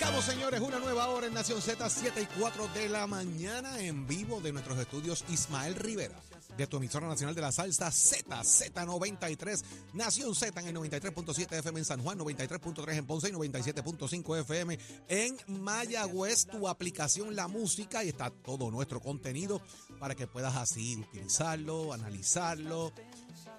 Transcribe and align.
Arrancamos, 0.00 0.24
señores, 0.24 0.60
una 0.62 0.78
nueva 0.78 1.08
hora 1.08 1.26
en 1.26 1.34
Nación 1.34 1.60
Z, 1.60 1.90
7 1.90 2.22
y 2.22 2.40
4 2.40 2.68
de 2.68 2.88
la 2.88 3.06
mañana, 3.06 3.80
en 3.80 4.06
vivo 4.06 4.40
de 4.40 4.50
nuestros 4.50 4.78
estudios. 4.78 5.26
Ismael 5.28 5.74
Rivera, 5.74 6.18
de 6.56 6.66
tu 6.66 6.78
emisora 6.78 7.06
nacional 7.06 7.34
de 7.34 7.42
la 7.42 7.52
salsa 7.52 7.90
Z, 7.90 8.34
Z93, 8.34 9.62
Nación 9.92 10.34
Z 10.34 10.58
en 10.58 10.68
el 10.68 10.76
93.7 10.76 11.58
FM 11.58 11.80
en 11.80 11.84
San 11.84 12.02
Juan, 12.02 12.18
93.3 12.18 12.94
en 12.96 13.06
Ponce 13.06 13.28
y 13.28 13.32
97.5 13.32 14.40
FM 14.40 14.78
en 15.08 15.36
Mayagüez, 15.48 16.46
tu 16.46 16.66
aplicación 16.66 17.36
La 17.36 17.46
Música, 17.46 18.02
y 18.02 18.08
está 18.08 18.30
todo 18.30 18.70
nuestro 18.70 19.00
contenido 19.00 19.60
para 19.98 20.14
que 20.14 20.26
puedas 20.26 20.56
así 20.56 20.96
utilizarlo, 20.96 21.92
analizarlo. 21.92 22.90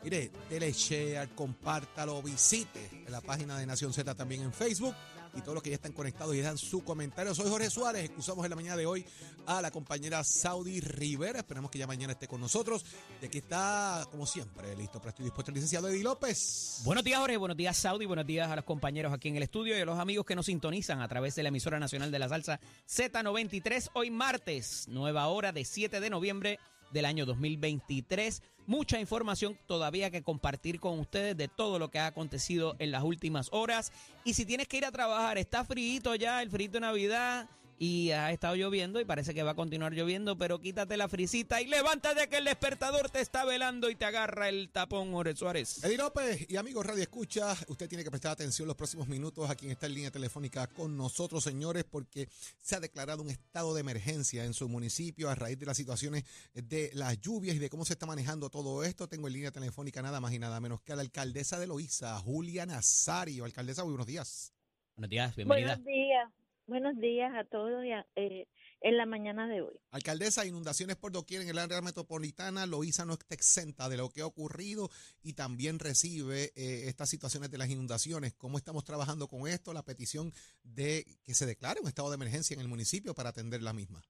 Mire, 0.03 0.31
dele 0.49 0.71
share, 0.71 1.29
compártalo, 1.35 2.23
visite 2.23 3.05
la 3.09 3.21
página 3.21 3.59
de 3.59 3.67
Nación 3.67 3.93
Z 3.93 4.15
también 4.15 4.41
en 4.41 4.51
Facebook 4.51 4.95
y 5.33 5.41
todos 5.41 5.53
los 5.53 5.63
que 5.63 5.69
ya 5.69 5.75
están 5.75 5.93
conectados 5.93 6.35
y 6.35 6.41
dan 6.41 6.57
su 6.57 6.83
comentario. 6.83 7.33
Soy 7.33 7.49
Jorge 7.49 7.69
Suárez, 7.69 8.05
excusamos 8.05 8.43
en 8.45 8.49
la 8.49 8.55
mañana 8.55 8.77
de 8.77 8.85
hoy 8.85 9.05
a 9.45 9.61
la 9.61 9.71
compañera 9.71 10.23
Saudi 10.23 10.79
Rivera. 10.79 11.39
Esperamos 11.39 11.71
que 11.71 11.79
ya 11.79 11.87
mañana 11.87 12.13
esté 12.13 12.27
con 12.27 12.41
nosotros. 12.41 12.85
De 13.19 13.27
aquí 13.27 13.39
está, 13.39 14.07
como 14.11 14.25
siempre, 14.25 14.75
listo, 14.75 15.01
presto 15.01 15.21
y 15.21 15.25
dispuesto 15.25 15.51
el 15.51 15.55
licenciado 15.55 15.87
Eddie 15.87 16.03
López. 16.03 16.81
Buenos 16.83 17.03
días, 17.03 17.19
Jorge. 17.19 17.37
Buenos 17.37 17.57
días, 17.57 17.77
Saudi. 17.77 18.05
Buenos 18.05 18.25
días 18.25 18.49
a 18.49 18.55
los 18.55 18.65
compañeros 18.65 19.13
aquí 19.13 19.29
en 19.29 19.37
el 19.37 19.43
estudio 19.43 19.77
y 19.77 19.81
a 19.81 19.85
los 19.85 19.99
amigos 19.99 20.25
que 20.25 20.35
nos 20.35 20.45
sintonizan 20.45 21.01
a 21.01 21.07
través 21.07 21.35
de 21.35 21.43
la 21.43 21.49
emisora 21.49 21.79
nacional 21.79 22.11
de 22.11 22.19
la 22.19 22.29
salsa 22.29 22.59
Z93. 22.87 23.89
Hoy 23.93 24.11
martes, 24.11 24.87
nueva 24.87 25.27
hora 25.27 25.51
de 25.51 25.65
7 25.65 25.99
de 25.99 26.09
noviembre 26.09 26.59
del 26.91 27.05
año 27.05 27.25
2023. 27.25 28.41
Mucha 28.67 28.99
información 28.99 29.57
todavía 29.65 30.11
que 30.11 30.21
compartir 30.21 30.79
con 30.79 30.99
ustedes 30.99 31.35
de 31.35 31.47
todo 31.47 31.79
lo 31.79 31.89
que 31.89 31.99
ha 31.99 32.07
acontecido 32.07 32.75
en 32.79 32.91
las 32.91 33.03
últimas 33.03 33.49
horas. 33.51 33.91
Y 34.23 34.33
si 34.33 34.45
tienes 34.45 34.67
que 34.67 34.77
ir 34.77 34.85
a 34.85 34.91
trabajar, 34.91 35.37
está 35.37 35.65
frío 35.65 36.15
ya, 36.15 36.41
el 36.41 36.49
frío 36.49 36.69
de 36.69 36.79
Navidad 36.79 37.49
y 37.83 38.11
ha 38.11 38.31
estado 38.31 38.55
lloviendo 38.55 39.01
y 39.01 39.05
parece 39.05 39.33
que 39.33 39.41
va 39.41 39.51
a 39.51 39.55
continuar 39.55 39.93
lloviendo, 39.93 40.37
pero 40.37 40.61
quítate 40.61 40.97
la 40.97 41.07
frisita 41.07 41.63
y 41.63 41.65
levántate 41.65 42.29
que 42.29 42.37
el 42.37 42.45
despertador 42.45 43.09
te 43.09 43.21
está 43.21 43.43
velando 43.43 43.89
y 43.89 43.95
te 43.95 44.05
agarra 44.05 44.49
el 44.49 44.69
tapón, 44.69 45.11
Jorge 45.11 45.35
Suárez. 45.35 45.83
Eddie 45.83 45.97
López 45.97 46.45
y 46.47 46.57
amigos 46.57 46.85
Radio 46.85 47.01
Escucha, 47.01 47.55
usted 47.69 47.89
tiene 47.89 48.03
que 48.03 48.11
prestar 48.11 48.33
atención 48.33 48.67
los 48.67 48.77
próximos 48.77 49.07
minutos 49.07 49.49
a 49.49 49.55
quien 49.55 49.71
está 49.71 49.87
en 49.87 49.95
línea 49.95 50.11
telefónica 50.11 50.67
con 50.67 50.95
nosotros, 50.95 51.43
señores, 51.43 51.83
porque 51.83 52.29
se 52.59 52.75
ha 52.75 52.79
declarado 52.79 53.23
un 53.23 53.31
estado 53.31 53.73
de 53.73 53.81
emergencia 53.81 54.45
en 54.45 54.53
su 54.53 54.69
municipio 54.69 55.27
a 55.31 55.33
raíz 55.33 55.57
de 55.57 55.65
las 55.65 55.77
situaciones 55.77 56.23
de 56.53 56.91
las 56.93 57.19
lluvias 57.19 57.55
y 57.55 57.59
de 57.59 57.71
cómo 57.71 57.83
se 57.83 57.93
está 57.93 58.05
manejando 58.05 58.51
todo 58.51 58.83
esto. 58.83 59.09
Tengo 59.09 59.25
en 59.25 59.33
línea 59.33 59.51
telefónica 59.51 60.03
nada 60.03 60.19
más 60.19 60.31
y 60.33 60.37
nada 60.37 60.59
menos 60.59 60.81
que 60.81 60.93
a 60.93 60.95
la 60.95 61.01
alcaldesa 61.01 61.57
de 61.57 61.65
Loíza, 61.65 62.15
Julia 62.19 62.67
Nazario. 62.67 63.43
Alcaldesa, 63.43 63.83
muy 63.83 63.93
buenos 63.93 64.05
días. 64.05 64.53
Buenos 64.95 65.09
días, 65.09 65.35
bienvenida. 65.35 65.77
Buenos 65.77 65.83
días. 65.83 66.40
Buenos 66.71 66.97
días 66.99 67.33
a 67.35 67.43
todos 67.43 67.83
eh, 68.15 68.47
en 68.79 68.95
la 68.95 69.05
mañana 69.05 69.45
de 69.45 69.61
hoy. 69.61 69.77
Alcaldesa, 69.91 70.45
inundaciones 70.45 70.95
por 70.95 71.11
doquier 71.11 71.41
en 71.41 71.49
el 71.49 71.57
área 71.57 71.81
metropolitana. 71.81 72.65
Loíza 72.65 73.03
no 73.03 73.11
está 73.11 73.35
exenta 73.35 73.89
de 73.89 73.97
lo 73.97 74.07
que 74.07 74.21
ha 74.21 74.25
ocurrido 74.25 74.87
y 75.21 75.33
también 75.33 75.79
recibe 75.79 76.45
eh, 76.55 76.87
estas 76.87 77.09
situaciones 77.09 77.51
de 77.51 77.57
las 77.57 77.69
inundaciones. 77.69 78.35
¿Cómo 78.35 78.57
estamos 78.57 78.85
trabajando 78.85 79.27
con 79.27 79.49
esto? 79.49 79.73
La 79.73 79.83
petición 79.83 80.31
de 80.63 81.03
que 81.25 81.33
se 81.33 81.45
declare 81.45 81.81
un 81.81 81.89
estado 81.89 82.09
de 82.09 82.15
emergencia 82.15 82.53
en 82.53 82.61
el 82.61 82.69
municipio 82.69 83.13
para 83.13 83.31
atender 83.31 83.61
la 83.61 83.73
misma. 83.73 84.01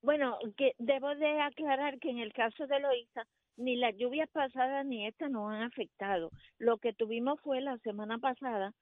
Bueno, 0.00 0.38
que 0.56 0.76
debo 0.78 1.12
de 1.16 1.40
aclarar 1.40 1.98
que 1.98 2.10
en 2.10 2.18
el 2.18 2.32
caso 2.32 2.68
de 2.68 2.78
Loíza, 2.78 3.24
ni 3.56 3.74
las 3.74 3.96
lluvias 3.96 4.28
pasadas 4.30 4.86
ni 4.86 5.08
estas 5.08 5.28
nos 5.28 5.50
han 5.50 5.62
afectado. 5.62 6.30
Lo 6.58 6.78
que 6.78 6.92
tuvimos 6.92 7.40
fue 7.40 7.60
la 7.60 7.78
semana 7.78 8.18
pasada 8.18 8.74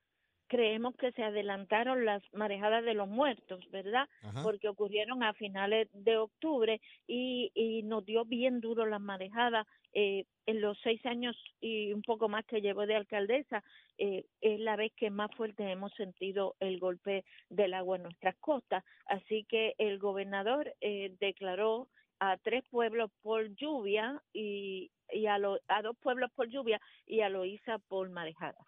creemos 0.48 0.94
que 0.96 1.12
se 1.12 1.22
adelantaron 1.22 2.04
las 2.04 2.22
marejadas 2.32 2.84
de 2.84 2.94
los 2.94 3.08
muertos, 3.08 3.60
¿verdad? 3.70 4.08
Porque 4.42 4.68
ocurrieron 4.68 5.22
a 5.22 5.32
finales 5.34 5.88
de 5.92 6.16
octubre 6.16 6.80
y, 7.06 7.50
y 7.54 7.82
nos 7.82 8.04
dio 8.04 8.24
bien 8.24 8.60
duro 8.60 8.86
las 8.86 9.00
marejadas. 9.00 9.66
Eh, 9.92 10.26
en 10.44 10.60
los 10.60 10.78
seis 10.82 11.04
años 11.06 11.34
y 11.60 11.92
un 11.92 12.02
poco 12.02 12.28
más 12.28 12.44
que 12.44 12.60
llevo 12.60 12.86
de 12.86 12.94
alcaldesa, 12.94 13.64
eh, 13.96 14.26
es 14.42 14.60
la 14.60 14.76
vez 14.76 14.92
que 14.94 15.10
más 15.10 15.34
fuerte 15.34 15.64
hemos 15.64 15.92
sentido 15.94 16.54
el 16.60 16.78
golpe 16.78 17.24
del 17.48 17.72
agua 17.72 17.96
en 17.96 18.02
nuestras 18.02 18.36
costas. 18.36 18.84
Así 19.06 19.44
que 19.48 19.74
el 19.78 19.98
gobernador 19.98 20.74
eh, 20.82 21.16
declaró 21.18 21.88
a 22.20 22.36
tres 22.36 22.62
pueblos 22.70 23.10
por 23.22 23.54
lluvia 23.54 24.22
y, 24.32 24.90
y 25.10 25.26
a, 25.26 25.38
lo, 25.38 25.58
a 25.68 25.82
dos 25.82 25.96
pueblos 25.96 26.30
por 26.32 26.48
lluvia 26.48 26.80
y 27.06 27.20
a 27.20 27.28
Loíza 27.28 27.78
por 27.78 28.10
marejadas. 28.10 28.66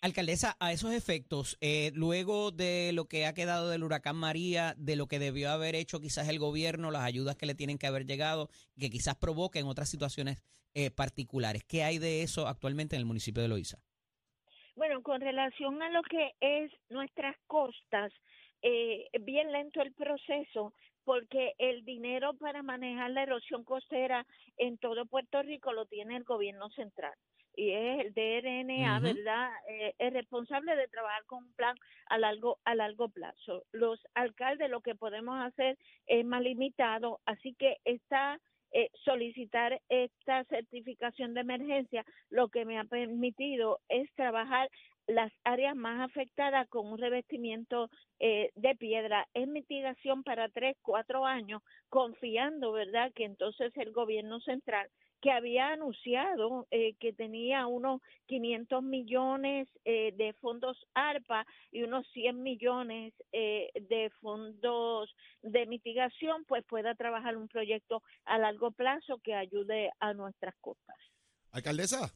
Alcaldesa, 0.00 0.56
a 0.60 0.72
esos 0.72 0.92
efectos, 0.94 1.58
eh, 1.60 1.90
luego 1.92 2.52
de 2.52 2.92
lo 2.94 3.06
que 3.06 3.26
ha 3.26 3.34
quedado 3.34 3.68
del 3.68 3.82
huracán 3.82 4.14
María, 4.14 4.74
de 4.76 4.94
lo 4.94 5.08
que 5.08 5.18
debió 5.18 5.50
haber 5.50 5.74
hecho 5.74 6.00
quizás 6.00 6.28
el 6.28 6.38
gobierno, 6.38 6.92
las 6.92 7.02
ayudas 7.02 7.34
que 7.34 7.46
le 7.46 7.56
tienen 7.56 7.78
que 7.78 7.88
haber 7.88 8.06
llegado, 8.06 8.48
que 8.78 8.90
quizás 8.90 9.16
provoquen 9.16 9.66
otras 9.66 9.88
situaciones 9.88 10.40
eh, 10.74 10.92
particulares, 10.92 11.64
¿qué 11.64 11.82
hay 11.82 11.98
de 11.98 12.22
eso 12.22 12.46
actualmente 12.46 12.94
en 12.94 13.00
el 13.00 13.06
municipio 13.06 13.42
de 13.42 13.48
Loíza? 13.48 13.78
Bueno, 14.76 15.02
con 15.02 15.20
relación 15.20 15.82
a 15.82 15.90
lo 15.90 16.02
que 16.02 16.30
es 16.40 16.70
nuestras 16.90 17.34
costas, 17.48 18.12
eh, 18.62 19.06
bien 19.22 19.50
lento 19.50 19.82
el 19.82 19.92
proceso 19.94 20.74
porque 21.02 21.54
el 21.58 21.84
dinero 21.84 22.34
para 22.34 22.62
manejar 22.62 23.10
la 23.10 23.24
erosión 23.24 23.64
costera 23.64 24.24
en 24.58 24.78
todo 24.78 25.06
Puerto 25.06 25.42
Rico 25.42 25.72
lo 25.72 25.86
tiene 25.86 26.16
el 26.16 26.22
gobierno 26.22 26.68
central 26.70 27.14
y 27.58 27.72
es 27.72 28.06
el 28.06 28.14
DRNA, 28.14 29.00
¿verdad? 29.00 29.50
Eh, 29.68 29.92
es 29.98 30.12
responsable 30.12 30.76
de 30.76 30.86
trabajar 30.86 31.24
con 31.26 31.42
un 31.42 31.52
plan 31.54 31.74
a 32.06 32.16
largo 32.16 32.58
a 32.64 32.76
largo 32.76 33.08
plazo. 33.08 33.64
Los 33.72 34.00
alcaldes 34.14 34.70
lo 34.70 34.80
que 34.80 34.94
podemos 34.94 35.44
hacer 35.44 35.76
es 36.06 36.24
más 36.24 36.40
limitado, 36.40 37.18
así 37.26 37.54
que 37.54 37.78
está 37.84 38.40
eh, 38.70 38.90
solicitar 39.04 39.80
esta 39.88 40.44
certificación 40.44 41.34
de 41.34 41.40
emergencia 41.40 42.04
lo 42.30 42.48
que 42.48 42.64
me 42.64 42.78
ha 42.78 42.84
permitido 42.84 43.80
es 43.88 44.08
trabajar 44.14 44.70
las 45.08 45.32
áreas 45.42 45.74
más 45.74 46.08
afectadas 46.08 46.68
con 46.68 46.86
un 46.86 46.98
revestimiento 46.98 47.90
eh, 48.20 48.50
de 48.54 48.76
piedra 48.76 49.26
en 49.34 49.52
mitigación 49.52 50.22
para 50.22 50.48
tres, 50.50 50.76
cuatro 50.82 51.24
años, 51.24 51.62
confiando, 51.88 52.70
¿verdad?, 52.70 53.10
que 53.14 53.24
entonces 53.24 53.72
el 53.76 53.90
gobierno 53.90 54.38
central 54.40 54.88
que 55.20 55.30
había 55.32 55.72
anunciado 55.72 56.66
eh, 56.70 56.94
que 57.00 57.12
tenía 57.12 57.66
unos 57.66 58.00
500 58.26 58.82
millones 58.82 59.68
eh, 59.84 60.12
de 60.16 60.32
fondos 60.34 60.76
ARPA 60.94 61.46
y 61.72 61.82
unos 61.82 62.06
100 62.12 62.42
millones 62.42 63.14
eh, 63.32 63.70
de 63.74 64.10
fondos 64.20 65.14
de 65.42 65.66
mitigación, 65.66 66.44
pues 66.46 66.64
pueda 66.64 66.94
trabajar 66.94 67.36
un 67.36 67.48
proyecto 67.48 68.02
a 68.24 68.38
largo 68.38 68.70
plazo 68.70 69.18
que 69.22 69.34
ayude 69.34 69.90
a 70.00 70.14
nuestras 70.14 70.54
costas. 70.60 70.96
Alcaldesa, 71.50 72.12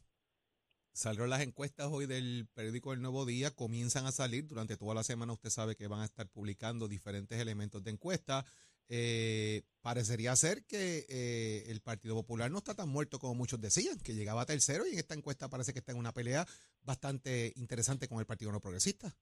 salieron 0.93 1.29
las 1.29 1.41
encuestas 1.41 1.87
hoy 1.91 2.05
del 2.05 2.47
periódico 2.53 2.93
El 2.93 3.01
Nuevo 3.01 3.25
Día, 3.25 3.51
comienzan 3.51 4.05
a 4.05 4.11
salir 4.11 4.47
durante 4.47 4.77
toda 4.77 4.93
la 4.93 5.03
semana, 5.03 5.33
usted 5.33 5.49
sabe 5.49 5.75
que 5.75 5.87
van 5.87 6.01
a 6.01 6.05
estar 6.05 6.27
publicando 6.29 6.87
diferentes 6.87 7.39
elementos 7.39 7.83
de 7.83 7.91
encuesta 7.91 8.45
eh, 8.89 9.63
parecería 9.81 10.35
ser 10.35 10.65
que 10.65 11.05
eh, 11.09 11.63
el 11.67 11.81
Partido 11.81 12.15
Popular 12.15 12.51
no 12.51 12.59
está 12.59 12.73
tan 12.75 12.89
muerto 12.89 13.19
como 13.19 13.35
muchos 13.35 13.61
decían, 13.61 13.99
que 13.99 14.13
llegaba 14.13 14.45
tercero 14.45 14.85
y 14.85 14.93
en 14.93 14.99
esta 14.99 15.13
encuesta 15.13 15.49
parece 15.49 15.73
que 15.73 15.79
está 15.79 15.91
en 15.91 15.99
una 15.99 16.13
pelea 16.13 16.45
bastante 16.81 17.53
interesante 17.55 18.07
con 18.07 18.19
el 18.19 18.25
Partido 18.25 18.51
No 18.51 18.59
Progresista. 18.59 19.13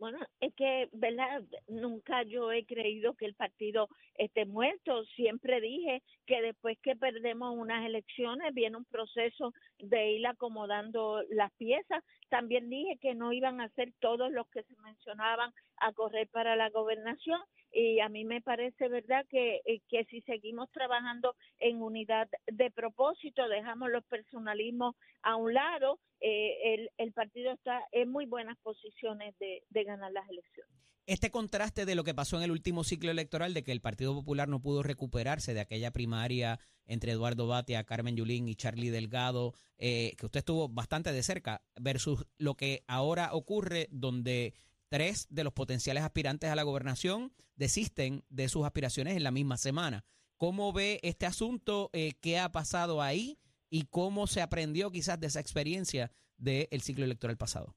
Bueno, 0.00 0.18
es 0.40 0.54
que, 0.54 0.88
¿verdad? 0.92 1.42
Nunca 1.68 2.22
yo 2.22 2.50
he 2.50 2.64
creído 2.64 3.12
que 3.12 3.26
el 3.26 3.34
partido 3.34 3.90
esté 4.14 4.46
muerto. 4.46 5.04
Siempre 5.14 5.60
dije 5.60 6.02
que 6.26 6.40
después 6.40 6.78
que 6.82 6.96
perdemos 6.96 7.54
unas 7.54 7.84
elecciones 7.84 8.54
viene 8.54 8.78
un 8.78 8.86
proceso 8.86 9.52
de 9.78 10.12
ir 10.12 10.26
acomodando 10.26 11.22
las 11.28 11.52
piezas. 11.52 12.02
También 12.30 12.70
dije 12.70 12.96
que 12.98 13.14
no 13.14 13.30
iban 13.34 13.60
a 13.60 13.68
ser 13.74 13.92
todos 14.00 14.32
los 14.32 14.48
que 14.48 14.62
se 14.62 14.74
mencionaban 14.76 15.52
a 15.76 15.92
correr 15.92 16.28
para 16.28 16.56
la 16.56 16.70
gobernación 16.70 17.38
y 17.72 18.00
a 18.00 18.08
mí 18.08 18.24
me 18.24 18.40
parece 18.40 18.88
verdad 18.88 19.26
que, 19.28 19.60
eh, 19.64 19.80
que 19.88 20.04
si 20.06 20.20
seguimos 20.22 20.70
trabajando 20.72 21.34
en 21.58 21.82
unidad 21.82 22.28
de 22.46 22.70
propósito, 22.70 23.48
dejamos 23.48 23.90
los 23.90 24.04
personalismos 24.04 24.96
a 25.22 25.36
un 25.36 25.54
lado, 25.54 25.98
eh, 26.20 26.74
el, 26.74 26.90
el, 26.98 27.12
partido 27.12 27.52
está 27.52 27.82
en 27.92 28.10
muy 28.10 28.26
buenas 28.26 28.58
posiciones 28.58 29.38
de, 29.38 29.62
de 29.70 29.84
ganar 29.84 30.12
las 30.12 30.28
elecciones. 30.28 30.72
Este 31.06 31.30
contraste 31.30 31.86
de 31.86 31.94
lo 31.94 32.04
que 32.04 32.14
pasó 32.14 32.36
en 32.36 32.44
el 32.44 32.50
último 32.50 32.84
ciclo 32.84 33.10
electoral, 33.10 33.52
de 33.52 33.64
que 33.64 33.72
el 33.72 33.80
Partido 33.80 34.14
Popular 34.14 34.48
no 34.48 34.60
pudo 34.60 34.82
recuperarse 34.82 35.54
de 35.54 35.60
aquella 35.60 35.90
primaria 35.90 36.60
entre 36.86 37.12
Eduardo 37.12 37.46
Batia, 37.46 37.84
Carmen 37.84 38.16
Yulín 38.16 38.48
y 38.48 38.54
Charlie 38.54 38.90
Delgado, 38.90 39.54
eh, 39.78 40.14
que 40.18 40.26
usted 40.26 40.38
estuvo 40.38 40.68
bastante 40.68 41.12
de 41.12 41.22
cerca, 41.22 41.62
versus 41.80 42.26
lo 42.36 42.54
que 42.54 42.84
ahora 42.86 43.32
ocurre, 43.32 43.88
donde 43.90 44.54
tres 44.90 45.26
de 45.30 45.44
los 45.44 45.52
potenciales 45.54 46.02
aspirantes 46.02 46.50
a 46.50 46.56
la 46.56 46.62
gobernación 46.64 47.32
desisten 47.54 48.24
de 48.28 48.48
sus 48.48 48.66
aspiraciones 48.66 49.16
en 49.16 49.22
la 49.24 49.30
misma 49.30 49.56
semana. 49.56 50.04
¿Cómo 50.36 50.72
ve 50.72 50.98
este 51.02 51.26
asunto? 51.26 51.90
Eh, 51.92 52.12
¿Qué 52.20 52.38
ha 52.38 52.50
pasado 52.52 53.00
ahí? 53.00 53.38
¿Y 53.70 53.84
cómo 53.84 54.26
se 54.26 54.42
aprendió 54.42 54.90
quizás 54.90 55.20
de 55.20 55.28
esa 55.28 55.40
experiencia 55.40 56.10
del 56.36 56.80
ciclo 56.82 57.04
electoral 57.04 57.36
pasado? 57.38 57.74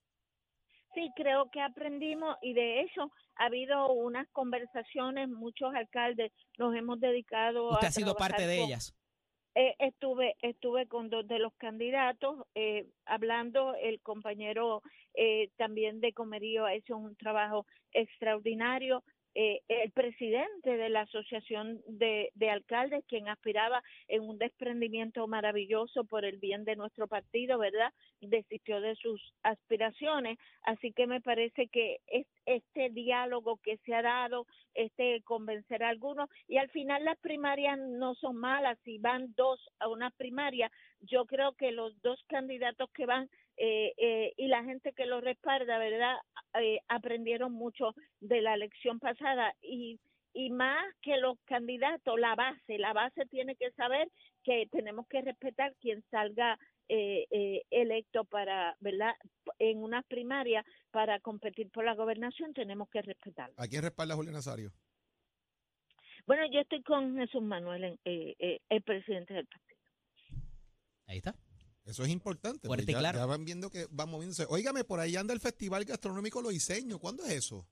sí, 0.95 1.09
creo 1.15 1.49
que 1.51 1.59
aprendimos 1.59 2.35
y 2.43 2.53
de 2.53 2.81
hecho 2.81 3.11
ha 3.37 3.45
habido 3.45 3.91
unas 3.93 4.27
conversaciones, 4.31 5.27
muchos 5.27 5.73
alcaldes 5.73 6.31
nos 6.59 6.75
hemos 6.75 6.99
dedicado 6.99 7.69
Usted 7.71 7.85
a 7.85 7.89
ha 7.89 7.91
sido 7.91 8.13
parte 8.15 8.45
de 8.45 8.57
con- 8.59 8.65
ellas. 8.67 8.93
Eh, 9.55 9.75
estuve 9.77 10.35
estuve 10.41 10.87
con 10.87 11.11
dos 11.11 11.27
de 11.27 11.37
los 11.37 11.53
candidatos 11.55 12.47
eh, 12.55 12.87
hablando 13.05 13.75
el 13.75 14.01
compañero 14.01 14.81
eh, 15.13 15.51
también 15.57 15.99
de 16.01 16.11
comerío 16.11 16.65
ha 16.65 16.73
hecho 16.73 16.97
un 16.97 17.15
trabajo 17.15 17.67
extraordinario 17.91 19.03
eh, 19.35 19.61
el 19.67 19.91
presidente 19.91 20.77
de 20.77 20.89
la 20.89 21.01
asociación 21.01 21.81
de, 21.87 22.31
de 22.35 22.49
alcaldes 22.49 23.03
quien 23.07 23.27
aspiraba 23.29 23.81
en 24.07 24.21
un 24.21 24.37
desprendimiento 24.37 25.27
maravilloso 25.27 26.03
por 26.03 26.23
el 26.23 26.37
bien 26.37 26.65
de 26.65 26.75
nuestro 26.75 27.07
partido 27.07 27.57
verdad 27.57 27.91
desistió 28.21 28.81
de 28.81 28.95
sus 28.95 29.21
aspiraciones. 29.43 30.37
Así 30.63 30.91
que 30.91 31.07
me 31.07 31.21
parece 31.21 31.67
que 31.67 31.97
es, 32.07 32.27
este 32.45 32.89
diálogo 32.89 33.57
que 33.57 33.77
se 33.85 33.93
ha 33.93 34.01
dado 34.01 34.45
este 34.73 35.21
convencer 35.23 35.83
a 35.83 35.89
algunos 35.89 36.29
y 36.47 36.57
al 36.57 36.69
final 36.69 37.05
las 37.05 37.17
primarias 37.19 37.77
no 37.77 38.15
son 38.15 38.35
malas 38.35 38.77
si 38.83 38.97
van 38.97 39.33
dos 39.35 39.59
a 39.79 39.87
una 39.87 40.09
primaria 40.11 40.71
yo 41.01 41.25
creo 41.25 41.53
que 41.53 41.71
los 41.71 41.99
dos 42.01 42.19
candidatos 42.27 42.89
que 42.91 43.05
van 43.05 43.29
eh, 43.57 43.93
eh, 43.97 44.33
y 44.37 44.47
la 44.47 44.63
gente 44.63 44.93
que 44.93 45.05
los 45.05 45.23
respalda 45.23 45.77
verdad 45.77 46.17
Eh, 46.55 46.79
aprendieron 46.87 47.51
mucho 47.51 47.95
de 48.21 48.39
la 48.41 48.53
elección 48.53 48.99
pasada 48.99 49.55
y 49.61 49.97
y 50.35 50.49
más 50.51 50.83
que 51.01 51.17
los 51.17 51.35
candidatos 51.45 52.19
la 52.19 52.35
base 52.35 52.77
la 52.77 52.93
base 52.93 53.25
tiene 53.25 53.55
que 53.55 53.71
saber 53.71 54.07
que 54.43 54.67
tenemos 54.71 55.07
que 55.07 55.21
respetar 55.21 55.73
quien 55.81 56.03
salga 56.11 56.59
eh, 56.89 57.25
eh, 57.31 57.61
electo 57.71 58.23
para 58.25 58.75
verdad 58.81 59.13
en 59.57 59.81
unas 59.81 60.05
primarias 60.05 60.63
para 60.91 61.19
competir 61.19 61.69
por 61.71 61.85
la 61.85 61.95
gobernación 61.95 62.53
tenemos 62.53 62.87
que 62.89 63.01
respetarlo 63.01 63.55
¿A 63.57 63.67
quién 63.67 63.81
respalda 63.81 64.15
Julio 64.15 64.31
Nazario? 64.31 64.69
Bueno, 66.27 66.43
yo 66.53 66.59
estoy 66.61 66.81
con 66.83 67.17
Jesús 67.17 67.41
Manuel, 67.41 67.83
eh, 68.05 68.35
eh, 68.39 68.59
el 68.69 68.81
presidente 68.81 69.33
del 69.33 69.47
partido. 69.47 69.79
Ahí 71.07 71.17
está. 71.17 71.33
Eso 71.85 72.03
es 72.03 72.09
importante. 72.09 72.67
Fuerte 72.67 72.91
ya, 72.91 72.99
claro. 72.99 73.19
ya 73.19 73.25
van 73.25 73.45
viendo 73.45 73.69
que 73.69 73.87
van 73.91 74.09
moviéndose. 74.09 74.45
Óigame, 74.49 74.83
por 74.83 74.99
ahí 74.99 75.15
anda 75.15 75.33
el 75.33 75.39
Festival 75.39 75.85
Gastronómico 75.85 76.41
Loiseño. 76.41 76.99
¿Cuándo 76.99 77.23
es 77.23 77.31
eso? 77.31 77.67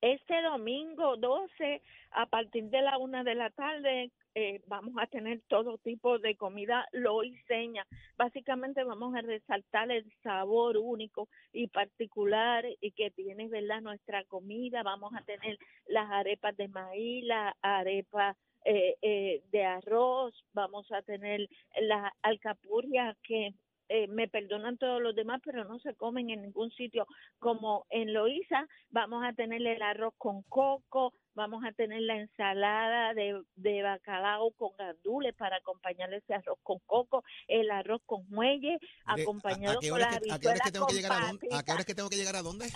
Este 0.00 0.42
domingo 0.42 1.16
12, 1.16 1.80
a 2.10 2.26
partir 2.26 2.64
de 2.64 2.82
la 2.82 2.98
una 2.98 3.24
de 3.24 3.34
la 3.34 3.48
tarde, 3.48 4.10
eh, 4.34 4.60
vamos 4.66 4.94
a 5.00 5.06
tener 5.06 5.40
todo 5.48 5.78
tipo 5.78 6.18
de 6.18 6.36
comida 6.36 6.86
loiseña. 6.92 7.86
Básicamente 8.18 8.84
vamos 8.84 9.14
a 9.14 9.22
resaltar 9.22 9.90
el 9.90 10.04
sabor 10.22 10.76
único 10.76 11.28
y 11.52 11.68
particular 11.68 12.66
y 12.80 12.90
que 12.90 13.12
tiene, 13.12 13.48
¿verdad? 13.48 13.80
Nuestra 13.80 14.24
comida. 14.24 14.82
Vamos 14.82 15.14
a 15.14 15.22
tener 15.22 15.58
las 15.86 16.10
arepas 16.10 16.54
de 16.56 16.68
maíz, 16.68 17.24
las 17.24 17.54
arepas 17.62 18.36
eh, 18.64 18.96
eh, 19.02 19.42
de 19.52 19.64
arroz, 19.64 20.34
vamos 20.52 20.90
a 20.92 21.02
tener 21.02 21.48
las 21.80 22.12
alcapurrias 22.22 23.16
que 23.22 23.54
eh, 23.90 24.06
me 24.08 24.28
perdonan 24.28 24.78
todos 24.78 25.02
los 25.02 25.14
demás, 25.14 25.42
pero 25.44 25.64
no 25.64 25.78
se 25.78 25.94
comen 25.94 26.30
en 26.30 26.40
ningún 26.40 26.70
sitio 26.70 27.06
como 27.38 27.84
en 27.90 28.14
Loíza. 28.14 28.66
Vamos 28.88 29.22
a 29.22 29.34
tener 29.34 29.60
el 29.66 29.82
arroz 29.82 30.14
con 30.16 30.42
coco, 30.44 31.12
vamos 31.34 31.62
a 31.66 31.72
tener 31.72 32.00
la 32.00 32.16
ensalada 32.16 33.12
de, 33.12 33.42
de 33.56 33.82
bacalao 33.82 34.52
con 34.52 34.74
gandules 34.78 35.34
para 35.34 35.56
acompañar 35.56 36.12
ese 36.14 36.32
arroz 36.32 36.58
con 36.62 36.78
coco, 36.86 37.22
el 37.46 37.70
arroz 37.70 38.00
con 38.06 38.26
muelle, 38.30 38.78
Mire, 38.80 38.88
¿a- 39.04 39.12
acompañado 39.14 39.76
¿a, 39.78 39.80
qué 39.82 39.90
con 39.90 40.00
las 40.00 40.16
a 40.16 40.38
qué 40.40 40.48
hora 40.48 40.56
es 40.56 40.62
que 40.62 40.72
tengo 40.72 40.86
que 40.86 40.94
llegar 40.94 41.12
a 41.12 41.26
dónde? 41.26 41.46
¿A 41.46 41.50
qué 41.50 41.50
papitas. 41.50 41.72
hora 41.74 41.80
es 41.80 41.86
que 41.86 41.94
tengo 41.94 42.08
que 42.08 42.16
llegar 42.16 42.36
a 42.36 42.42
dónde? 42.42 42.66